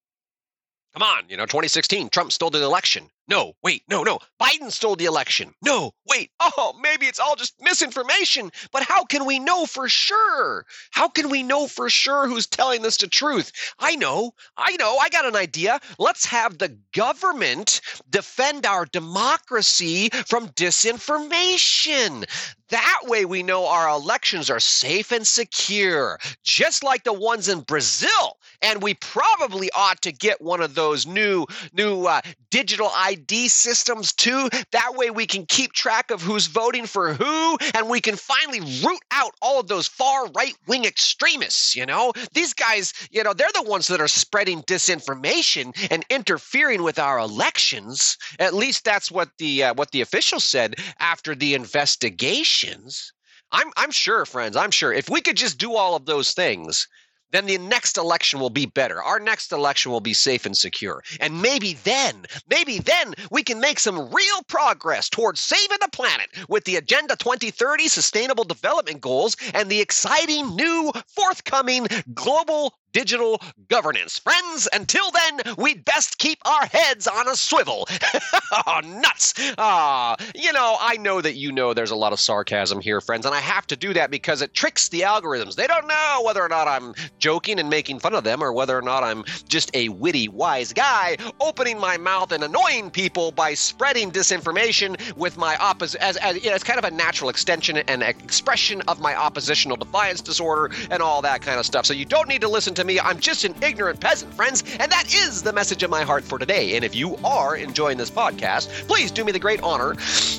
come 0.94 1.02
on, 1.02 1.24
you 1.28 1.36
know, 1.36 1.46
2016, 1.46 2.08
Trump 2.08 2.32
stole 2.32 2.50
the 2.50 2.62
election. 2.62 3.10
No, 3.26 3.54
wait, 3.62 3.82
no, 3.88 4.02
no. 4.02 4.18
Biden 4.40 4.70
stole 4.70 4.96
the 4.96 5.06
election. 5.06 5.54
No, 5.62 5.92
wait. 6.06 6.30
Oh, 6.40 6.74
maybe 6.82 7.06
it's 7.06 7.18
all 7.18 7.36
just 7.36 7.54
misinformation. 7.60 8.52
But 8.70 8.82
how 8.82 9.04
can 9.04 9.24
we 9.24 9.38
know 9.38 9.64
for 9.64 9.88
sure? 9.88 10.66
How 10.90 11.08
can 11.08 11.30
we 11.30 11.42
know 11.42 11.66
for 11.66 11.88
sure 11.88 12.28
who's 12.28 12.46
telling 12.46 12.82
this 12.82 12.98
the 12.98 13.06
truth? 13.06 13.50
I 13.78 13.96
know. 13.96 14.34
I 14.58 14.76
know. 14.76 14.98
I 14.98 15.08
got 15.08 15.24
an 15.24 15.36
idea. 15.36 15.80
Let's 15.98 16.26
have 16.26 16.58
the 16.58 16.76
government 16.92 17.80
defend 18.10 18.66
our 18.66 18.84
democracy 18.84 20.10
from 20.10 20.48
disinformation. 20.50 22.26
That 22.70 23.02
way 23.04 23.24
we 23.24 23.42
know 23.42 23.66
our 23.66 23.88
elections 23.88 24.50
are 24.50 24.60
safe 24.60 25.12
and 25.12 25.26
secure, 25.26 26.18
just 26.42 26.82
like 26.82 27.04
the 27.04 27.12
ones 27.12 27.48
in 27.48 27.60
Brazil. 27.60 28.38
And 28.62 28.82
we 28.82 28.94
probably 28.94 29.70
ought 29.76 30.00
to 30.02 30.12
get 30.12 30.40
one 30.40 30.62
of 30.62 30.74
those 30.74 31.06
new 31.06 31.46
new 31.74 32.06
uh, 32.06 32.22
digital 32.50 32.90
ID 32.96 33.13
systems 33.48 34.12
too. 34.12 34.48
That 34.72 34.94
way 34.94 35.10
we 35.10 35.26
can 35.26 35.46
keep 35.46 35.72
track 35.72 36.10
of 36.10 36.22
who's 36.22 36.46
voting 36.46 36.86
for 36.86 37.12
who 37.12 37.58
and 37.74 37.88
we 37.88 38.00
can 38.00 38.16
finally 38.16 38.60
root 38.84 39.00
out 39.10 39.32
all 39.42 39.60
of 39.60 39.68
those 39.68 39.86
far 39.86 40.26
right 40.28 40.54
wing 40.66 40.84
extremists. 40.84 41.74
You 41.76 41.86
know, 41.86 42.12
these 42.32 42.54
guys, 42.54 42.92
you 43.10 43.22
know, 43.22 43.32
they're 43.32 43.48
the 43.54 43.62
ones 43.62 43.88
that 43.88 44.00
are 44.00 44.08
spreading 44.08 44.62
disinformation 44.62 45.72
and 45.90 46.04
interfering 46.10 46.82
with 46.82 46.98
our 46.98 47.18
elections. 47.18 48.16
At 48.38 48.54
least 48.54 48.84
that's 48.84 49.10
what 49.10 49.30
the 49.38 49.64
uh, 49.64 49.74
what 49.74 49.90
the 49.90 50.00
officials 50.00 50.44
said 50.44 50.76
after 50.98 51.34
the 51.34 51.54
investigations. 51.54 53.12
I'm 53.52 53.70
I'm 53.76 53.90
sure, 53.90 54.24
friends. 54.26 54.56
I'm 54.56 54.70
sure 54.70 54.92
if 54.92 55.08
we 55.08 55.20
could 55.20 55.36
just 55.36 55.58
do 55.58 55.74
all 55.74 55.94
of 55.94 56.06
those 56.06 56.32
things, 56.32 56.88
then 57.34 57.46
the 57.46 57.58
next 57.58 57.96
election 57.96 58.38
will 58.38 58.50
be 58.50 58.66
better. 58.66 59.02
Our 59.02 59.18
next 59.18 59.50
election 59.50 59.90
will 59.90 60.00
be 60.00 60.14
safe 60.14 60.46
and 60.46 60.56
secure. 60.56 61.02
And 61.20 61.42
maybe 61.42 61.74
then, 61.84 62.26
maybe 62.48 62.78
then 62.78 63.14
we 63.30 63.42
can 63.42 63.58
make 63.60 63.80
some 63.80 63.98
real 63.98 64.42
progress 64.46 65.08
towards 65.08 65.40
saving 65.40 65.78
the 65.80 65.88
planet 65.88 66.28
with 66.48 66.64
the 66.64 66.76
Agenda 66.76 67.16
2030 67.16 67.88
Sustainable 67.88 68.44
Development 68.44 69.00
Goals 69.00 69.36
and 69.52 69.68
the 69.68 69.80
exciting 69.80 70.54
new 70.54 70.92
forthcoming 71.08 71.88
global 72.14 72.74
digital 72.94 73.42
governance. 73.68 74.18
Friends, 74.18 74.68
until 74.72 75.10
then, 75.10 75.54
we'd 75.58 75.84
best 75.84 76.16
keep 76.18 76.38
our 76.46 76.64
heads 76.66 77.06
on 77.06 77.28
a 77.28 77.36
swivel. 77.36 77.86
oh, 78.66 78.80
nuts. 78.84 79.34
Ah, 79.58 80.16
you 80.34 80.52
know, 80.52 80.76
I 80.80 80.96
know 80.96 81.20
that 81.20 81.34
you 81.34 81.52
know 81.52 81.74
there's 81.74 81.90
a 81.90 81.96
lot 81.96 82.12
of 82.14 82.20
sarcasm 82.20 82.80
here, 82.80 83.00
friends, 83.02 83.26
and 83.26 83.34
I 83.34 83.40
have 83.40 83.66
to 83.66 83.76
do 83.76 83.92
that 83.94 84.10
because 84.10 84.40
it 84.40 84.54
tricks 84.54 84.88
the 84.88 85.00
algorithms. 85.00 85.56
They 85.56 85.66
don't 85.66 85.86
know 85.86 86.22
whether 86.24 86.42
or 86.42 86.48
not 86.48 86.68
I'm 86.68 86.94
joking 87.18 87.58
and 87.58 87.68
making 87.68 87.98
fun 87.98 88.14
of 88.14 88.24
them 88.24 88.42
or 88.42 88.52
whether 88.52 88.78
or 88.78 88.82
not 88.82 89.02
I'm 89.02 89.24
just 89.48 89.74
a 89.74 89.88
witty, 89.90 90.28
wise 90.28 90.72
guy 90.72 91.16
opening 91.40 91.78
my 91.78 91.96
mouth 91.96 92.30
and 92.30 92.44
annoying 92.44 92.90
people 92.90 93.32
by 93.32 93.54
spreading 93.54 94.12
disinformation 94.12 95.16
with 95.16 95.36
my 95.36 95.56
opposite 95.56 96.00
as, 96.00 96.16
as 96.18 96.42
you 96.42 96.48
know, 96.48 96.54
it's 96.54 96.64
kind 96.64 96.78
of 96.78 96.84
a 96.84 96.90
natural 96.90 97.28
extension 97.28 97.78
and 97.78 98.02
expression 98.02 98.82
of 98.82 99.00
my 99.00 99.16
oppositional 99.16 99.76
defiance 99.76 100.20
disorder 100.20 100.72
and 100.90 101.02
all 101.02 101.20
that 101.22 101.42
kind 101.42 101.58
of 101.58 101.66
stuff. 101.66 101.86
So 101.86 101.92
you 101.92 102.04
don't 102.04 102.28
need 102.28 102.40
to 102.42 102.48
listen 102.48 102.74
to 102.74 102.83
me. 102.84 103.00
I'm 103.00 103.18
just 103.18 103.44
an 103.44 103.54
ignorant 103.62 104.00
peasant, 104.00 104.32
friends. 104.34 104.62
And 104.78 104.90
that 104.90 105.12
is 105.14 105.42
the 105.42 105.52
message 105.52 105.82
of 105.82 105.90
my 105.90 106.02
heart 106.02 106.24
for 106.24 106.38
today. 106.38 106.76
And 106.76 106.84
if 106.84 106.94
you 106.94 107.16
are 107.24 107.56
enjoying 107.56 107.98
this 107.98 108.10
podcast, 108.10 108.68
please 108.88 109.10
do 109.10 109.24
me 109.24 109.32
the 109.32 109.38
great 109.38 109.62
honor 109.62 109.94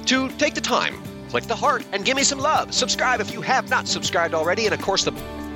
to 0.05 0.29
take 0.38 0.53
the 0.53 0.62
time, 0.62 1.01
click 1.29 1.45
the 1.45 1.55
heart, 1.55 1.84
and 1.91 2.05
give 2.05 2.15
me 2.15 2.23
some 2.23 2.39
love. 2.39 2.73
Subscribe 2.73 3.19
if 3.19 3.34
you 3.34 3.41
have 3.41 3.69
not 3.69 3.88
subscribed 3.88 4.34
already. 4.34 4.65
And 4.65 4.73
of 4.73 4.81
course, 4.81 5.03
the 5.03 5.13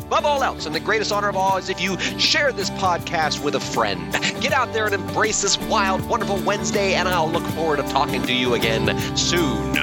above 0.09 0.25
all 0.25 0.41
else, 0.41 0.65
and 0.65 0.73
the 0.73 0.79
greatest 0.79 1.11
honor 1.11 1.29
of 1.29 1.35
all 1.35 1.57
is 1.57 1.69
if 1.69 1.79
you 1.79 1.95
share 2.17 2.51
this 2.51 2.71
podcast 2.71 3.43
with 3.43 3.53
a 3.53 3.59
friend. 3.59 4.11
Get 4.41 4.53
out 4.53 4.73
there 4.73 4.85
and 4.85 4.95
embrace 4.95 5.43
this 5.43 5.59
wild, 5.61 6.03
wonderful 6.09 6.37
Wednesday, 6.37 6.95
and 6.95 7.07
I'll 7.07 7.29
look 7.29 7.43
forward 7.49 7.77
to 7.77 7.83
talking 7.83 8.23
to 8.23 8.33
you 8.33 8.55
again 8.55 8.97
soon. 9.15 9.75